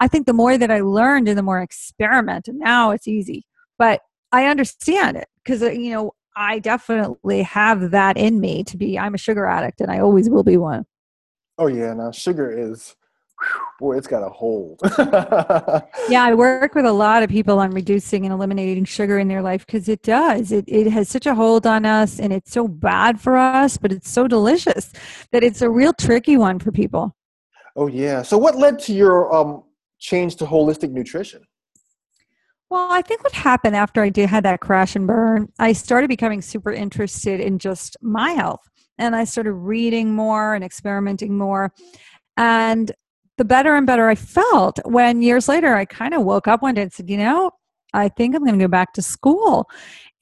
[0.01, 3.09] I think the more that I learned and the more I experiment, and now it's
[3.09, 3.45] easy.
[3.79, 8.77] But I understand it because, uh, you know, I definitely have that in me to
[8.77, 10.87] be, I'm a sugar addict and I always will be one.
[11.59, 12.97] Oh yeah, now sugar is
[13.79, 14.81] boy, it's got a hold.
[16.09, 19.43] yeah, I work with a lot of people on reducing and eliminating sugar in their
[19.43, 20.53] life because it does.
[20.53, 23.93] It it has such a hold on us and it's so bad for us, but
[23.93, 24.93] it's so delicious
[25.33, 27.17] that it's a real tricky one for people.
[27.77, 28.23] Oh yeah.
[28.23, 29.65] So what led to your um
[29.99, 31.43] change to holistic nutrition?
[32.71, 36.09] Well, I think what happened after I did had that crash and burn, I started
[36.09, 38.61] becoming super interested in just my health
[39.03, 41.73] and I started reading more and experimenting more.
[42.37, 42.93] And
[43.37, 46.75] the better and better I felt when years later I kind of woke up one
[46.75, 47.51] day and said, you know,
[47.93, 49.69] I think I'm going to go back to school.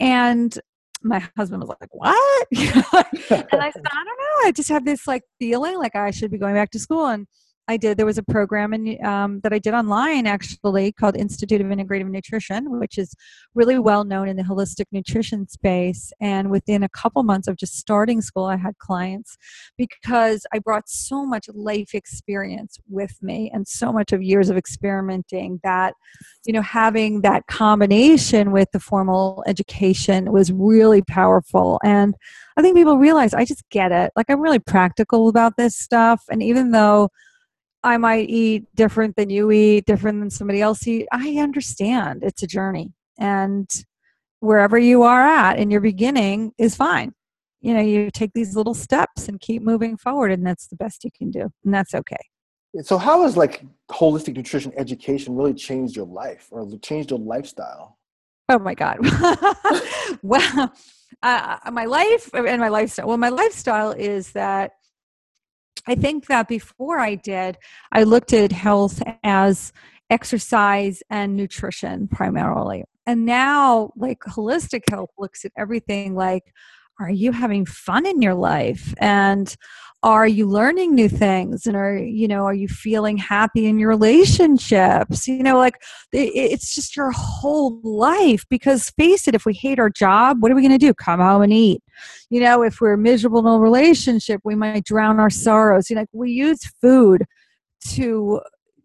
[0.00, 0.58] And
[1.02, 2.48] my husband was like, what?
[2.56, 4.46] and I said, I don't know.
[4.46, 7.06] I just have this like feeling like I should be going back to school.
[7.06, 7.26] And
[7.70, 7.96] I did.
[7.96, 12.10] There was a program in, um, that I did online actually called Institute of Integrative
[12.10, 13.14] Nutrition, which is
[13.54, 16.12] really well known in the holistic nutrition space.
[16.20, 19.38] And within a couple months of just starting school, I had clients
[19.78, 24.56] because I brought so much life experience with me and so much of years of
[24.56, 25.94] experimenting that,
[26.44, 31.78] you know, having that combination with the formal education was really powerful.
[31.84, 32.16] And
[32.56, 34.10] I think people realize I just get it.
[34.16, 36.24] Like I'm really practical about this stuff.
[36.32, 37.10] And even though
[37.82, 41.06] I might eat different than you eat, different than somebody else eat.
[41.12, 42.92] I understand it's a journey.
[43.18, 43.68] And
[44.40, 47.12] wherever you are at in your beginning is fine.
[47.60, 51.04] You know, you take these little steps and keep moving forward, and that's the best
[51.04, 51.50] you can do.
[51.64, 52.16] And that's okay.
[52.82, 57.98] So, how has like holistic nutrition education really changed your life or changed your lifestyle?
[58.48, 58.98] Oh my God.
[60.22, 60.72] well,
[61.22, 63.08] uh, my life and my lifestyle.
[63.08, 64.72] Well, my lifestyle is that
[65.86, 67.58] I think that before I did,
[67.92, 69.72] I looked at health as
[70.10, 72.84] exercise and nutrition primarily.
[73.06, 76.52] And now, like holistic health looks at everything like,
[77.00, 78.94] are you having fun in your life?
[78.98, 79.56] And
[80.02, 81.66] are you learning new things?
[81.66, 85.26] And are you know are you feeling happy in your relationships?
[85.26, 85.74] You know like
[86.12, 90.54] it's just your whole life because face it if we hate our job what are
[90.54, 90.94] we going to do?
[90.94, 91.82] Come home and eat.
[92.30, 95.90] You know if we're miserable in a relationship we might drown our sorrows.
[95.90, 97.24] You know like we use food
[97.88, 98.40] to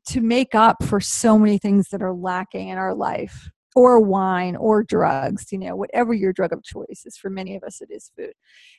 [0.07, 4.55] to make up for so many things that are lacking in our life or wine
[4.55, 7.17] or drugs, you know, whatever your drug of choice is.
[7.17, 8.33] For many of us, it is food.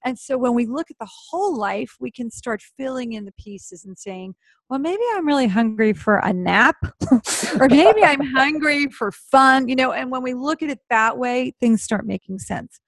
[0.04, 3.32] And so when we look at the whole life, we can start filling in the
[3.32, 4.35] pieces and saying,
[4.70, 6.76] well, maybe I'm really hungry for a nap,
[7.61, 9.92] or maybe I'm hungry for fun, you know.
[9.92, 12.80] And when we look at it that way, things start making sense.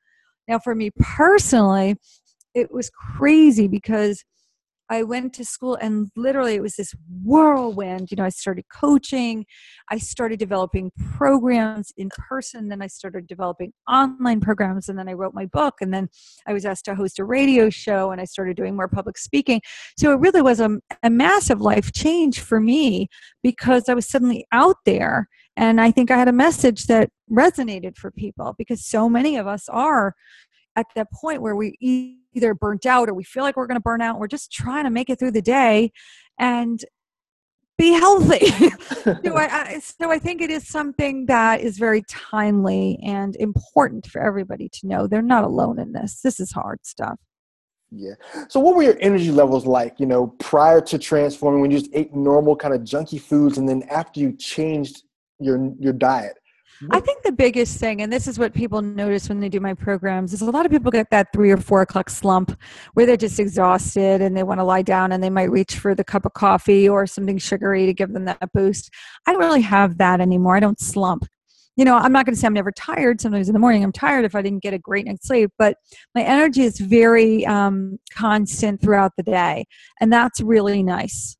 [0.48, 1.96] Now, for me personally,
[2.54, 4.24] it was crazy because
[4.90, 8.10] I went to school and literally it was this whirlwind.
[8.10, 9.44] You know, I started coaching,
[9.90, 15.12] I started developing programs in person, then I started developing online programs, and then I
[15.12, 16.08] wrote my book, and then
[16.46, 19.60] I was asked to host a radio show, and I started doing more public speaking.
[19.98, 23.08] So it really was a, a massive life change for me
[23.42, 25.28] because I was suddenly out there.
[25.56, 29.46] And I think I had a message that resonated for people because so many of
[29.46, 30.14] us are
[30.76, 31.76] at that point where we
[32.34, 34.18] either burnt out or we feel like we're going to burn out.
[34.18, 35.92] We're just trying to make it through the day
[36.38, 36.82] and
[37.76, 38.46] be healthy.
[39.04, 44.06] so, I, I, so I think it is something that is very timely and important
[44.06, 45.06] for everybody to know.
[45.06, 46.20] They're not alone in this.
[46.20, 47.18] This is hard stuff.
[47.90, 48.14] Yeah.
[48.48, 51.90] So, what were your energy levels like, you know, prior to transforming when you just
[51.94, 55.04] ate normal kind of junky foods and then after you changed
[55.40, 56.36] your your diet?
[56.90, 59.74] I think the biggest thing, and this is what people notice when they do my
[59.74, 62.56] programs, is a lot of people get that three or four o'clock slump
[62.94, 65.94] where they're just exhausted and they want to lie down and they might reach for
[65.94, 68.90] the cup of coffee or something sugary to give them that boost.
[69.26, 70.56] I don't really have that anymore.
[70.56, 71.26] I don't slump.
[71.76, 73.20] You know, I'm not going to say I'm never tired.
[73.20, 75.76] Sometimes in the morning I'm tired if I didn't get a great night's sleep, but
[76.14, 79.64] my energy is very um, constant throughout the day.
[80.00, 81.36] And that's really nice.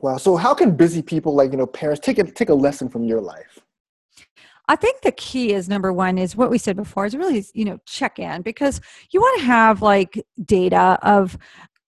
[0.00, 0.16] Wow.
[0.16, 3.04] So how can busy people like, you know, parents take a, take a lesson from
[3.04, 3.60] your life?
[4.68, 7.64] I think the key is number one is what we said before is really you
[7.64, 11.36] know check in because you want to have like data of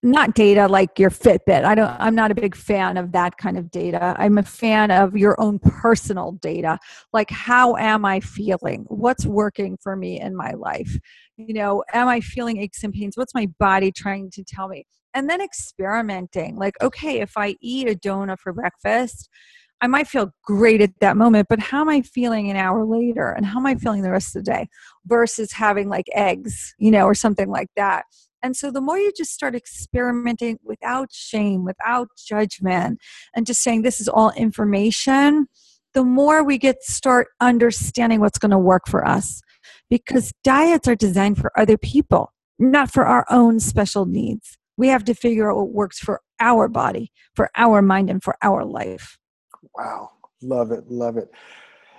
[0.03, 1.63] not data like your Fitbit.
[1.63, 4.15] I don't I'm not a big fan of that kind of data.
[4.19, 6.77] I'm a fan of your own personal data.
[7.11, 8.85] Like how am I feeling?
[8.87, 10.95] What's working for me in my life?
[11.37, 13.17] You know, am I feeling aches and pains?
[13.17, 14.85] What's my body trying to tell me?
[15.15, 16.55] And then experimenting.
[16.55, 19.29] Like, okay, if I eat a donut for breakfast,
[19.85, 23.29] I might feel great at that moment, but how am I feeling an hour later?
[23.29, 24.67] And how am I feeling the rest of the day
[25.05, 28.05] versus having like eggs, you know, or something like that?
[28.41, 32.99] And so the more you just start experimenting without shame, without judgment,
[33.35, 35.45] and just saying this is all information,
[35.93, 39.39] the more we get start understanding what's going to work for us.
[39.87, 44.57] Because diets are designed for other people, not for our own special needs.
[44.77, 48.35] We have to figure out what works for our body, for our mind, and for
[48.41, 49.19] our life.
[49.77, 50.11] Wow.
[50.41, 50.89] Love it.
[50.89, 51.29] Love it.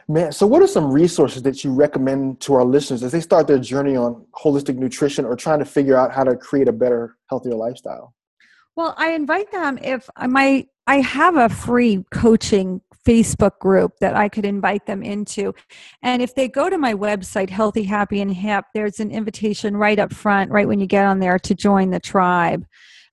[0.09, 3.49] Man, so what are some resources that you recommend to our listeners as they start
[3.49, 7.17] their journey on holistic nutrition or trying to figure out how to create a better,
[7.29, 8.15] healthier lifestyle?
[8.77, 14.15] Well, I invite them if I might I have a free coaching Facebook group that
[14.15, 15.53] I could invite them into.
[16.03, 19.99] And if they go to my website, Healthy, Happy, and Hip, there's an invitation right
[19.99, 22.65] up front, right when you get on there to join the tribe.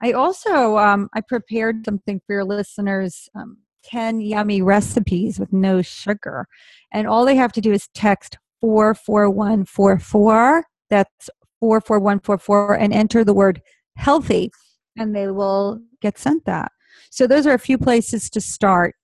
[0.02, 5.82] I also um, I prepared something for your listeners um, 10 yummy recipes with no
[5.82, 6.48] sugar.
[6.92, 10.66] And all they have to do is text 44144.
[10.90, 13.62] That's 44144 and enter the word
[13.96, 14.52] healthy,
[14.98, 16.72] and they will get sent that.
[17.10, 18.96] So, those are a few places to start.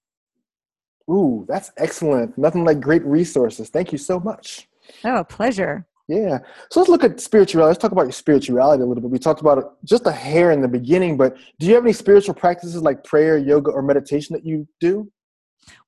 [1.09, 2.37] Ooh, that's excellent.
[2.37, 3.69] Nothing like great resources.
[3.69, 4.67] Thank you so much.
[5.03, 5.87] Oh, pleasure.
[6.09, 6.39] Yeah.
[6.71, 7.69] So let's look at spirituality.
[7.69, 9.11] Let's talk about your spirituality a little bit.
[9.11, 11.93] We talked about it just a hair in the beginning, but do you have any
[11.93, 15.11] spiritual practices like prayer, yoga, or meditation that you do?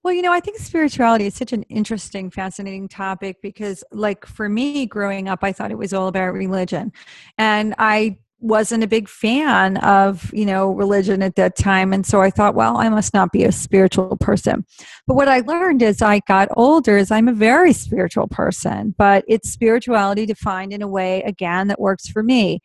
[0.04, 4.48] Well, you know, I think spirituality is such an interesting, fascinating topic because, like, for
[4.48, 6.92] me growing up, I thought it was all about religion.
[7.40, 11.94] And I wasn't a big fan of you know religion at that time.
[11.94, 14.66] And so i thought well i must not be a spiritual person.
[15.08, 19.24] But what i learned as i got older is i'm a very spiritual person but
[19.28, 22.60] it's spirituality defined in a way again that works for me.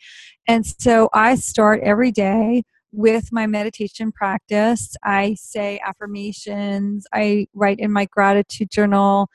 [0.48, 2.62] And so i start every day
[2.92, 4.96] with my meditation practice.
[5.04, 7.06] I say affirmations.
[7.12, 9.28] I write in my gratitude journal.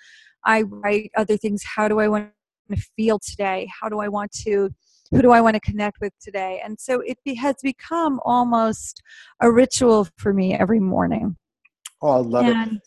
[0.43, 1.61] I write other things.
[1.75, 2.31] How do i want
[2.71, 3.69] to feel today?
[3.79, 4.71] How do i want to
[5.11, 6.61] who do I want to connect with today?
[6.63, 9.03] And so it be, has become almost
[9.41, 11.37] a ritual for me every morning.
[12.01, 12.81] Oh, I love and, it.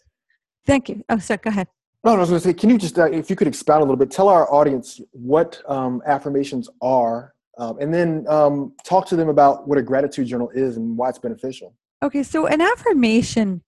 [0.67, 1.05] Thank you.
[1.09, 1.69] Oh, sorry, go ahead.
[2.03, 3.81] No, no I was going to say, can you just, uh, if you could expound
[3.81, 9.07] a little bit, tell our audience what um, affirmations are, um, and then um, talk
[9.09, 11.75] to them about what a gratitude journal is and why it's beneficial.
[12.03, 13.63] Okay, so an affirmation,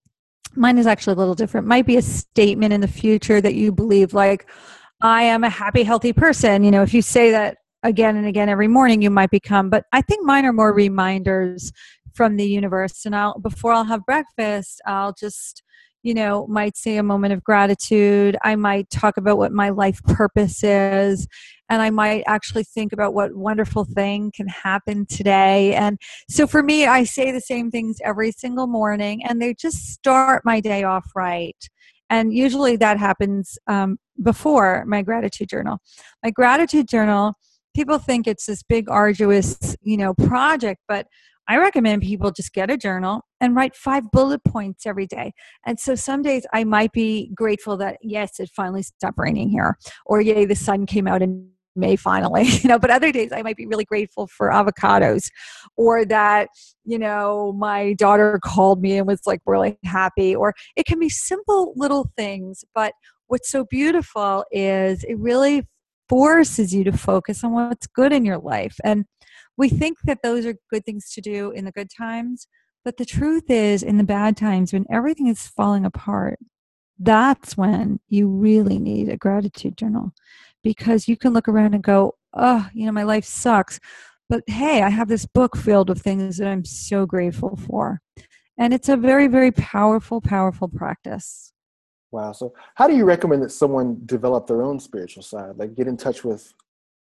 [0.55, 3.71] mine is actually a little different, might be a statement in the future that you
[3.71, 4.51] believe, like,
[5.03, 6.65] I am a happy, healthy person.
[6.65, 9.85] You know, if you say that again and again every morning you might become but
[9.93, 11.73] i think mine are more reminders
[12.15, 15.63] from the universe and i'll before i'll have breakfast i'll just
[16.07, 18.37] you know, might say a moment of gratitude.
[18.45, 21.27] I might talk about what my life purpose is.
[21.69, 25.75] And I might actually think about what wonderful thing can happen today.
[25.75, 25.99] And
[26.31, 30.43] so for me, I say the same things every single morning, and they just start
[30.45, 31.57] my day off right.
[32.09, 35.79] And usually that happens um, before my gratitude journal.
[36.23, 37.35] My gratitude journal,
[37.77, 41.07] people think it's this big, arduous, you know, project, but
[41.47, 45.35] I recommend people just get a journal and write five bullet points every day.
[45.67, 49.77] And so some days I might be grateful that, yes, it finally stopped raining here,
[50.07, 53.43] or yay, the sun came out in May finally, you know, but other days I
[53.43, 55.29] might be really grateful for avocados
[55.77, 56.49] or that,
[56.87, 61.11] you know, my daughter called me and was like really happy, or it can be
[61.11, 62.65] simple little things.
[62.75, 62.95] But
[63.27, 65.69] what's so beautiful is it really
[66.09, 68.77] forces you to focus on what's good in your life.
[68.85, 69.05] And
[69.57, 72.47] we think that those are good things to do in the good times,
[72.85, 76.39] but the truth is, in the bad times, when everything is falling apart,
[76.99, 80.13] that's when you really need a gratitude journal
[80.63, 83.81] because you can look around and go, oh, you know, my life sucks.
[84.29, 88.01] But hey, I have this book filled with things that I'm so grateful for.
[88.59, 91.53] And it's a very, very powerful, powerful practice.
[92.17, 92.33] Wow.
[92.33, 95.57] So, how do you recommend that someone develop their own spiritual side?
[95.57, 96.55] Like, get in touch with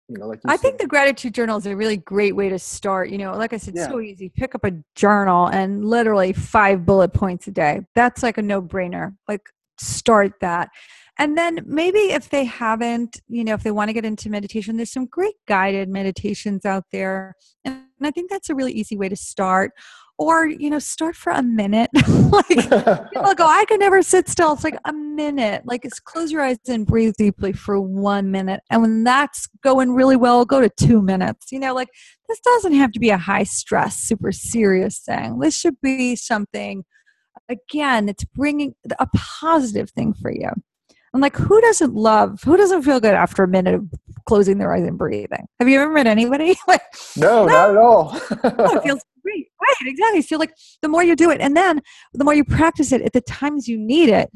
[0.07, 0.61] you know, like I said.
[0.61, 3.09] think the gratitude journal is a really great way to start.
[3.09, 3.89] You know, like I said, Yeah.
[3.89, 4.29] so easy.
[4.29, 7.81] Pick up a journal and literally five bullet points a day.
[7.93, 9.15] That's like a no brainer.
[9.27, 9.41] Like
[9.77, 10.69] start that.
[11.19, 14.77] And then maybe if they haven't, you know, if they want to get into meditation,
[14.77, 17.35] there's some great guided meditations out there.
[17.65, 19.71] And I think that's a really easy way to start.
[20.21, 21.89] Or, you know, start for a minute.
[22.31, 24.53] like people go, I can never sit still.
[24.53, 25.63] It's like a minute.
[25.65, 28.61] Like it's close your eyes and breathe deeply for one minute.
[28.69, 31.51] And when that's going really well, go to two minutes.
[31.51, 31.89] You know, like
[32.29, 35.39] this doesn't have to be a high stress, super serious thing.
[35.39, 36.83] This should be something,
[37.49, 40.51] again, it's bringing a positive thing for you.
[41.13, 43.89] And like, who doesn't love, who doesn't feel good after a minute of
[44.27, 45.47] closing their eyes and breathing?
[45.59, 46.55] Have you ever met anybody?
[46.67, 46.83] like,
[47.17, 48.15] no, not at all.
[48.15, 49.47] it feels great.
[49.61, 50.21] Right, exactly.
[50.21, 51.81] So like the more you do it, and then
[52.13, 54.29] the more you practice it at the times you need it,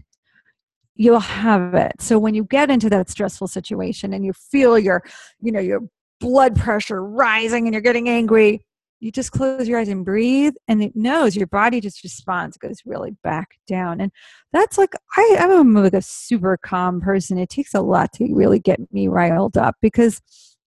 [0.96, 1.94] you'll have it.
[2.00, 5.04] So when you get into that stressful situation and you feel your,
[5.42, 5.82] you know, your
[6.20, 8.66] blood pressure rising and you're getting angry,
[9.02, 12.78] you just close your eyes and breathe and it knows your body just responds, goes
[12.86, 14.00] really back down.
[14.00, 14.12] And
[14.54, 17.38] that's like I, I'm like a super calm person.
[17.38, 20.22] It takes a lot to really get me riled up because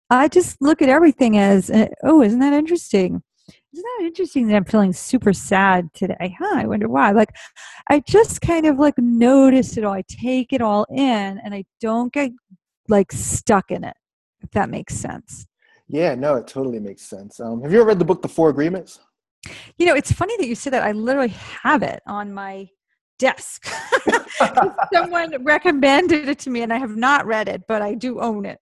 [0.08, 3.22] I just look at everything as, uh, oh, isn't that interesting?
[3.72, 6.36] Isn't that interesting that I'm feeling super sad today?
[6.38, 7.12] Huh, I wonder why.
[7.12, 7.34] Like,
[7.88, 9.94] I just kind of like notice it all.
[9.94, 12.32] I take it all in and I don't get
[12.88, 13.96] like stuck in it,
[14.42, 15.46] if that makes sense.
[15.88, 17.40] yeah, no, it totally makes sense.
[17.40, 19.00] Um, have you ever read the book The Four Agreements?
[19.78, 20.82] You know, it's funny that you said that.
[20.82, 22.68] I literally have it on my
[23.18, 23.66] desk.
[24.92, 28.44] Someone recommended it to me and I have not read it, but I do own
[28.44, 28.58] it.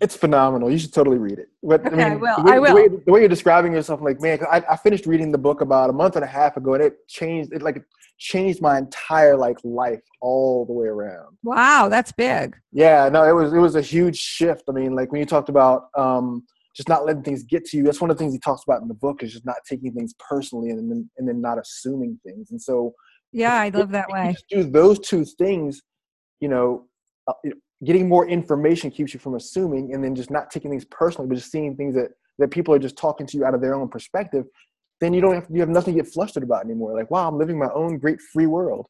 [0.00, 0.70] It's phenomenal.
[0.70, 1.48] You should totally read it.
[1.62, 2.36] But Okay, I will.
[2.36, 2.68] The way, I will.
[2.68, 5.38] The way, the way you're describing yourself, I'm like, man, I, I finished reading the
[5.38, 7.52] book about a month and a half ago, and it changed.
[7.52, 7.82] It like
[8.18, 11.36] changed my entire like life all the way around.
[11.42, 12.56] Wow, that's big.
[12.72, 14.64] Yeah, no, it was it was a huge shift.
[14.68, 16.44] I mean, like when you talked about um,
[16.76, 18.82] just not letting things get to you, that's one of the things he talks about
[18.82, 22.18] in the book is just not taking things personally and then and then not assuming
[22.26, 22.50] things.
[22.50, 22.94] And so,
[23.32, 24.32] Yeah, I love that way.
[24.32, 25.80] just do those two things,
[26.40, 26.86] you know,
[27.28, 30.70] uh, you know, getting more information keeps you from assuming, and then just not taking
[30.70, 33.54] things personally, but just seeing things that that people are just talking to you out
[33.54, 34.44] of their own perspective.
[35.00, 36.96] Then you don't have you have nothing to get flustered about anymore.
[36.96, 38.86] Like, wow, I'm living my own great free world.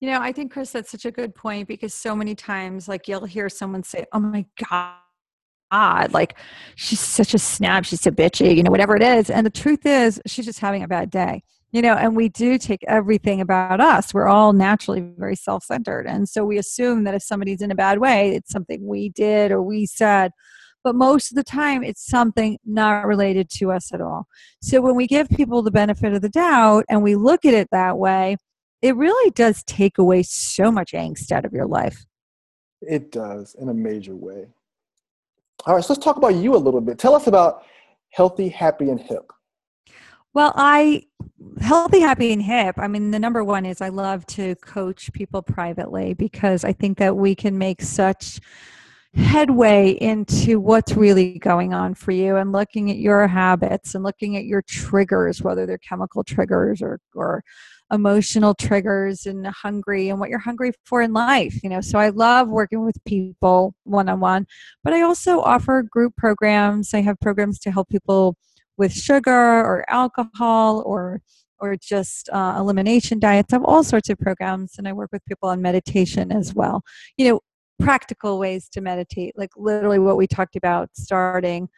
[0.00, 3.08] You know, I think Chris, that's such a good point because so many times, like
[3.08, 6.36] you'll hear someone say, "Oh my god, like
[6.74, 9.30] she's such a snap, she's so bitchy," you know, whatever it is.
[9.30, 11.42] And the truth is, she's just having a bad day.
[11.72, 14.14] You know, and we do take everything about us.
[14.14, 17.98] We're all naturally very self-centered, and so we assume that if somebody's in a bad
[17.98, 20.30] way, it's something we did or we said.
[20.84, 24.28] But most of the time, it's something not related to us at all.
[24.62, 27.68] So when we give people the benefit of the doubt and we look at it
[27.72, 28.36] that way,
[28.82, 32.06] it really does take away so much angst out of your life.
[32.80, 34.46] It does in a major way.
[35.66, 36.98] All right, so let's talk about you a little bit.
[36.98, 37.64] Tell us about
[38.10, 39.32] healthy, happy, and hip.
[40.36, 41.04] Well, I
[41.62, 42.74] healthy, happy, and hip.
[42.76, 46.98] I mean, the number one is I love to coach people privately because I think
[46.98, 48.40] that we can make such
[49.14, 54.36] headway into what's really going on for you and looking at your habits and looking
[54.36, 57.42] at your triggers, whether they're chemical triggers or or
[57.90, 62.08] emotional triggers and hungry and what you're hungry for in life you know so i
[62.08, 64.44] love working with people one-on-one
[64.82, 68.36] but i also offer group programs i have programs to help people
[68.76, 71.20] with sugar or alcohol or
[71.58, 73.52] or just uh, elimination diets.
[73.52, 76.82] I have all sorts of programs, and I work with people on meditation as well.
[77.16, 77.40] You know,
[77.78, 81.68] practical ways to meditate, like literally what we talked about, starting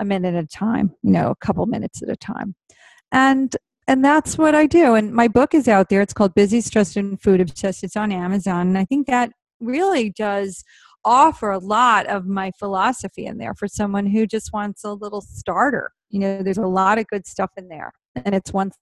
[0.00, 0.92] a minute at a time.
[1.02, 2.54] You know, a couple minutes at a time,
[3.12, 3.56] and
[3.86, 4.94] and that's what I do.
[4.94, 6.02] And my book is out there.
[6.02, 7.84] It's called Busy, Stressed, and Food Obsessed.
[7.84, 10.64] It's on Amazon, and I think that really does
[11.04, 15.20] offer a lot of my philosophy in there for someone who just wants a little
[15.20, 15.92] starter.
[16.10, 18.72] You know, there's a lot of good stuff in there, and it's won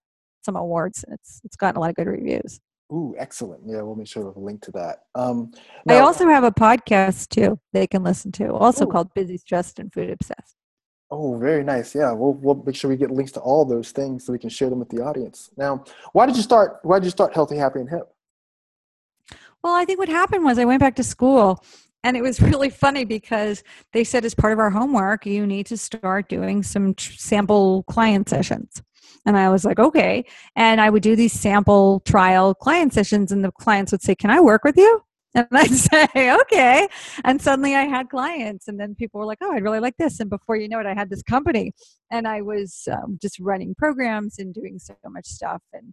[0.42, 1.04] some awards.
[1.04, 2.60] And it's it's gotten a lot of good reviews.
[2.92, 3.62] Ooh, excellent!
[3.66, 5.00] Yeah, we'll make sure to link to that.
[5.14, 5.50] Um,
[5.84, 8.88] now, I also have a podcast too they can listen to, also ooh.
[8.88, 10.56] called Busy, Stressed, and Food Obsessed.
[11.10, 11.94] Oh, very nice.
[11.94, 14.50] Yeah, we'll we'll make sure we get links to all those things so we can
[14.50, 15.50] share them with the audience.
[15.56, 16.78] Now, why did you start?
[16.82, 18.08] Why did you start Healthy, Happy, and Hip?
[19.62, 21.64] Well, I think what happened was I went back to school
[22.06, 25.66] and it was really funny because they said as part of our homework you need
[25.66, 28.82] to start doing some sample client sessions
[29.26, 33.44] and i was like okay and i would do these sample trial client sessions and
[33.44, 35.02] the clients would say can i work with you
[35.36, 36.88] and I'd say, okay.
[37.24, 40.18] And suddenly I had clients, and then people were like, oh, I'd really like this.
[40.18, 41.74] And before you know it, I had this company,
[42.10, 45.60] and I was um, just running programs and doing so much stuff.
[45.74, 45.92] And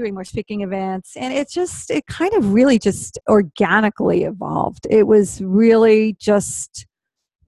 [0.00, 4.86] doing more speaking events and it just it kind of really just organically evolved.
[4.88, 6.86] It was really just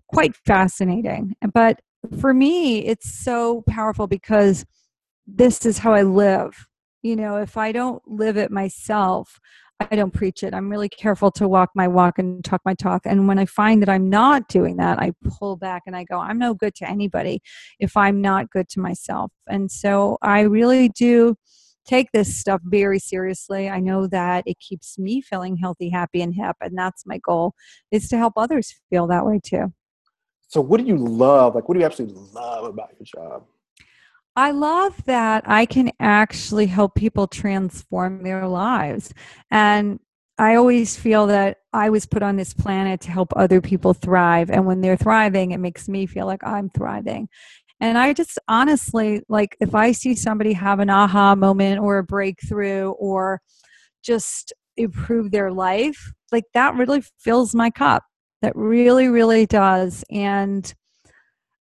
[0.09, 1.35] quite fascinating.
[1.55, 1.81] But
[2.21, 4.67] for me it's so powerful because
[5.27, 6.67] this is how i live.
[7.03, 9.41] You know if i don't live it myself
[9.81, 10.55] i don't preach it.
[10.55, 13.03] I'm really careful to walk my walk and talk my talk.
[13.07, 16.19] And when i find that i'm not doing that i pull back and i go
[16.19, 17.41] i'm no good to anybody
[17.81, 19.33] if i'm not good to myself.
[19.49, 21.37] And so i really do
[21.87, 23.69] take this stuff very seriously.
[23.69, 27.55] I know that it keeps me feeling healthy, happy, and hip, and that's my goal
[27.91, 29.73] is to help others feel that way too.
[30.49, 31.55] So, what do you love?
[31.55, 33.45] Like, what do you absolutely love about your job?
[34.35, 39.13] I love that I can actually help people transform their lives.
[39.51, 40.01] And
[40.39, 44.51] I always feel that I was put on this planet to help other people thrive.
[44.51, 47.29] And when they're thriving, it makes me feel like I'm thriving.
[47.83, 52.05] And I just honestly, like, if I see somebody have an aha moment or a
[52.05, 53.41] breakthrough or
[54.05, 58.05] just improve their life, like, that really fills my cup.
[58.41, 60.05] That really, really does.
[60.13, 60.73] And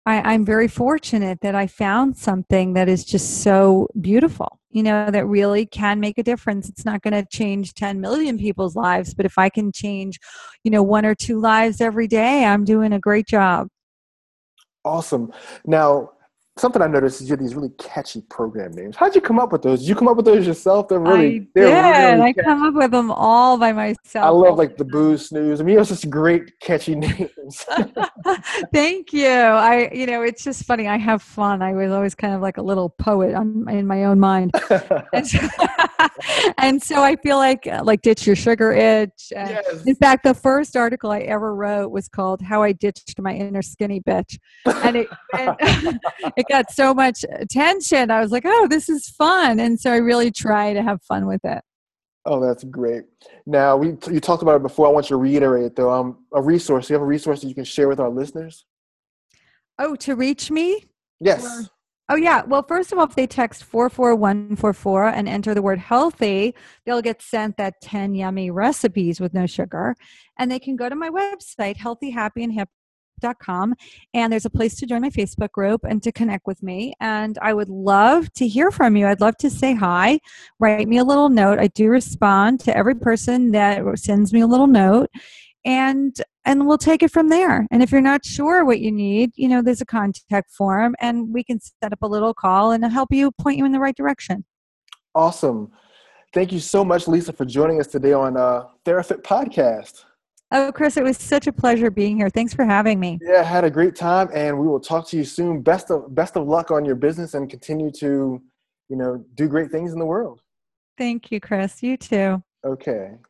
[0.06, 5.10] I, I'm very fortunate that I found something that is just so beautiful, you know,
[5.10, 6.70] that really can make a difference.
[6.70, 10.20] It's not going to change 10 million people's lives, but if I can change,
[10.64, 13.70] you know, one or two lives every day, I'm doing a great job.
[14.84, 15.32] Awesome.
[15.66, 16.12] Now,
[16.58, 18.96] something I noticed is you have these really catchy program names.
[18.96, 19.80] How'd you come up with those?
[19.80, 20.88] Did you come up with those yourself?
[20.88, 22.18] They're really, I they're.
[22.18, 24.26] Really I come up with them all by myself.
[24.26, 25.62] I love like the boo snooze.
[25.62, 27.66] I mean, it was just great catchy names.
[28.74, 29.28] Thank you.
[29.28, 30.88] I, you know, it's just funny.
[30.88, 31.62] I have fun.
[31.62, 34.52] I was always kind of like a little poet on, in my own mind.
[34.70, 35.40] so,
[36.58, 39.30] and, so, I feel like, uh, like ditch your sugar itch.
[39.32, 39.86] Yes.
[39.86, 43.62] In fact, the first article I ever wrote was called "How I Ditched My Inner
[43.62, 45.08] Skinny Bitch," and it.
[45.38, 45.56] And,
[46.38, 48.12] it got so much attention.
[48.12, 49.60] I was like, oh, this is fun.
[49.60, 51.62] And so I really try to have fun with it.
[52.26, 53.04] Oh, that's great.
[53.46, 54.88] Now, we you talked about it before.
[54.88, 55.92] I want you to reiterate though.
[55.92, 56.90] Um, a resource.
[56.90, 58.66] You have a resource that you can share with our listeners.
[59.80, 60.84] Oh, to reach me?
[61.20, 61.44] Yes.
[61.46, 61.66] Or,
[62.10, 62.44] oh, yeah.
[62.44, 65.62] Well, first of all, if they text four four one four four and enter the
[65.62, 69.96] word healthy, they'll get sent that ten yummy recipes with no sugar,
[70.38, 72.70] and they can go to my website, healthy, happy, and hip
[73.40, 73.76] com,
[74.14, 76.94] and there's a place to join my Facebook group and to connect with me.
[77.00, 79.08] And I would love to hear from you.
[79.08, 80.20] I'd love to say hi.
[80.60, 81.60] Write me a little note.
[81.60, 85.10] I do respond to every person that sends me a little note
[85.66, 87.68] and and we'll take it from there.
[87.72, 91.34] And if you're not sure what you need, you know, there's a contact form and
[91.34, 93.96] we can set up a little call and help you point you in the right
[93.96, 94.44] direction.
[95.14, 95.72] Awesome.
[96.34, 100.06] Thank you so much, Lisa, for joining us today on uh, TheraFit Podcast.
[100.54, 102.30] Oh, Chris, it was such a pleasure being here.
[102.30, 103.20] Thanks for having me.
[103.22, 105.62] Yeah, had a great time, and we will talk to you soon.
[105.62, 108.42] Best of best of luck on your business, and continue to,
[108.90, 110.42] you know, do great things in the world.
[110.98, 111.82] Thank you, Chris.
[111.82, 112.44] You too.
[112.66, 113.12] Okay.